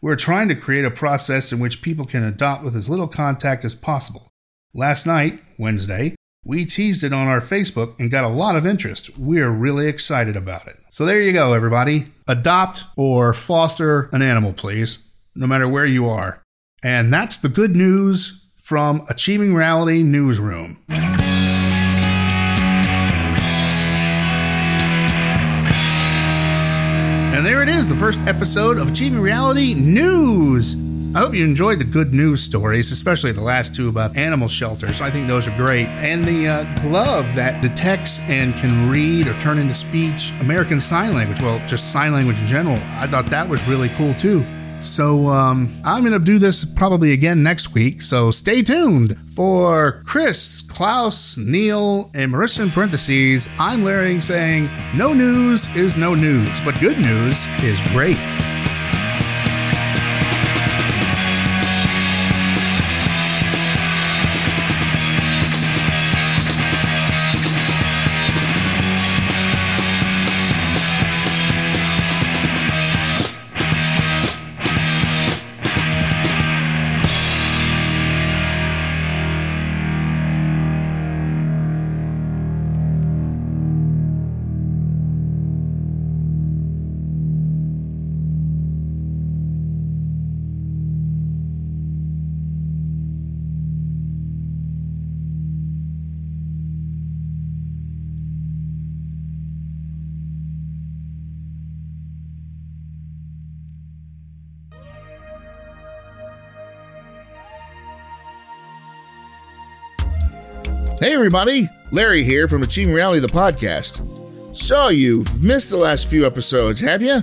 We're 0.00 0.16
trying 0.16 0.48
to 0.48 0.54
create 0.54 0.84
a 0.84 0.92
process 0.92 1.52
in 1.52 1.58
which 1.58 1.82
people 1.82 2.06
can 2.06 2.22
adopt 2.22 2.62
with 2.62 2.76
as 2.76 2.88
little 2.88 3.08
contact 3.08 3.64
as 3.64 3.74
possible. 3.74 4.30
Last 4.72 5.06
night, 5.06 5.40
Wednesday, 5.58 6.14
we 6.44 6.64
teased 6.64 7.02
it 7.02 7.12
on 7.12 7.26
our 7.26 7.40
Facebook 7.40 7.98
and 7.98 8.08
got 8.08 8.22
a 8.22 8.28
lot 8.28 8.54
of 8.54 8.64
interest. 8.64 9.18
We're 9.18 9.50
really 9.50 9.88
excited 9.88 10.36
about 10.36 10.68
it. 10.68 10.76
So 10.88 11.04
there 11.04 11.20
you 11.20 11.32
go, 11.32 11.52
everybody. 11.52 12.12
Adopt 12.28 12.84
or 12.96 13.32
foster 13.32 14.08
an 14.12 14.22
animal, 14.22 14.52
please, 14.52 14.98
no 15.34 15.48
matter 15.48 15.66
where 15.66 15.86
you 15.86 16.08
are. 16.08 16.44
And 16.80 17.12
that's 17.12 17.40
the 17.40 17.48
good 17.48 17.74
news 17.74 18.48
from 18.54 19.04
Achieving 19.10 19.52
Reality 19.52 20.04
Newsroom. 20.04 20.78
And 27.38 27.46
there 27.46 27.62
it 27.62 27.68
is, 27.68 27.88
the 27.88 27.94
first 27.94 28.26
episode 28.26 28.78
of 28.78 28.88
Achieving 28.88 29.20
Reality 29.20 29.72
News. 29.72 30.74
I 31.14 31.20
hope 31.20 31.34
you 31.34 31.44
enjoyed 31.44 31.78
the 31.78 31.84
good 31.84 32.12
news 32.12 32.42
stories, 32.42 32.90
especially 32.90 33.30
the 33.30 33.44
last 33.44 33.76
two 33.76 33.88
about 33.88 34.16
animal 34.16 34.48
shelters. 34.48 35.00
I 35.00 35.08
think 35.12 35.28
those 35.28 35.46
are 35.46 35.56
great. 35.56 35.86
And 35.86 36.24
the 36.24 36.48
uh, 36.48 36.82
glove 36.82 37.32
that 37.36 37.62
detects 37.62 38.18
and 38.22 38.56
can 38.56 38.90
read 38.90 39.28
or 39.28 39.38
turn 39.38 39.58
into 39.58 39.72
speech 39.72 40.32
American 40.40 40.80
Sign 40.80 41.14
Language, 41.14 41.40
well, 41.40 41.64
just 41.64 41.92
sign 41.92 42.12
language 42.12 42.40
in 42.40 42.48
general, 42.48 42.82
I 42.84 43.06
thought 43.06 43.26
that 43.26 43.48
was 43.48 43.64
really 43.68 43.90
cool 43.90 44.14
too. 44.14 44.44
So 44.80 45.26
um, 45.28 45.74
I'm 45.84 46.02
going 46.02 46.12
to 46.12 46.18
do 46.18 46.38
this 46.38 46.64
probably 46.64 47.12
again 47.12 47.42
next 47.42 47.74
week. 47.74 48.00
So 48.02 48.30
stay 48.30 48.62
tuned 48.62 49.18
for 49.34 50.02
Chris, 50.04 50.62
Klaus, 50.62 51.36
Neil, 51.36 52.10
and 52.14 52.32
Marissa 52.32 52.64
in 52.64 52.70
parentheses. 52.70 53.48
I'm 53.58 53.84
Larry 53.84 54.20
saying 54.20 54.70
no 54.94 55.12
news 55.12 55.68
is 55.76 55.96
no 55.96 56.14
news, 56.14 56.62
but 56.62 56.78
good 56.80 56.98
news 56.98 57.46
is 57.62 57.80
great. 57.92 58.16
Hey, 111.00 111.14
everybody. 111.14 111.68
Larry 111.92 112.24
here 112.24 112.48
from 112.48 112.64
Achieving 112.64 112.92
Reality, 112.92 113.20
the 113.20 113.28
podcast. 113.28 114.04
So, 114.56 114.88
you've 114.88 115.40
missed 115.40 115.70
the 115.70 115.76
last 115.76 116.10
few 116.10 116.26
episodes, 116.26 116.80
have 116.80 117.02
you? 117.02 117.22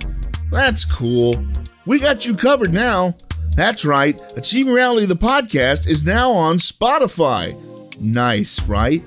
That's 0.49 0.85
cool. 0.85 1.35
We 1.85 1.99
got 1.99 2.25
you 2.25 2.37
covered 2.37 2.71
now. 2.71 3.17
That's 3.57 3.85
right. 3.85 4.17
Achieving 4.37 4.71
Reality, 4.71 5.05
the 5.07 5.17
podcast 5.17 5.89
is 5.89 6.05
now 6.05 6.31
on 6.31 6.57
Spotify. 6.57 7.53
Nice, 7.99 8.65
right? 8.65 9.03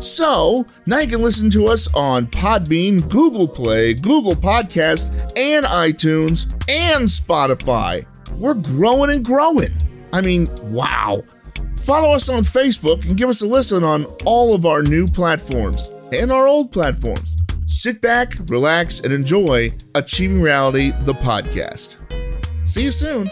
So 0.00 0.66
now 0.84 0.98
you 0.98 1.08
can 1.08 1.22
listen 1.22 1.48
to 1.50 1.68
us 1.68 1.92
on 1.94 2.26
Podbean, 2.26 3.08
Google 3.08 3.48
Play, 3.48 3.94
Google 3.94 4.34
Podcast, 4.34 5.10
and 5.34 5.64
iTunes, 5.64 6.44
and 6.68 7.08
Spotify. 7.08 8.04
We're 8.32 8.52
growing 8.52 9.12
and 9.12 9.24
growing. 9.24 9.74
I 10.12 10.20
mean, 10.20 10.46
wow. 10.70 11.22
Follow 11.82 12.12
us 12.12 12.28
on 12.28 12.42
Facebook 12.42 13.06
and 13.08 13.16
give 13.16 13.28
us 13.28 13.42
a 13.42 13.46
listen 13.46 13.82
on 13.82 14.04
all 14.24 14.54
of 14.54 14.66
our 14.66 14.82
new 14.82 15.06
platforms 15.06 15.90
and 16.12 16.30
our 16.30 16.46
old 16.46 16.72
platforms. 16.72 17.36
Sit 17.66 18.00
back, 18.00 18.34
relax, 18.46 19.00
and 19.00 19.12
enjoy 19.12 19.72
Achieving 19.94 20.40
Reality, 20.40 20.92
the 21.04 21.14
podcast. 21.14 21.96
See 22.64 22.84
you 22.84 22.90
soon. 22.90 23.28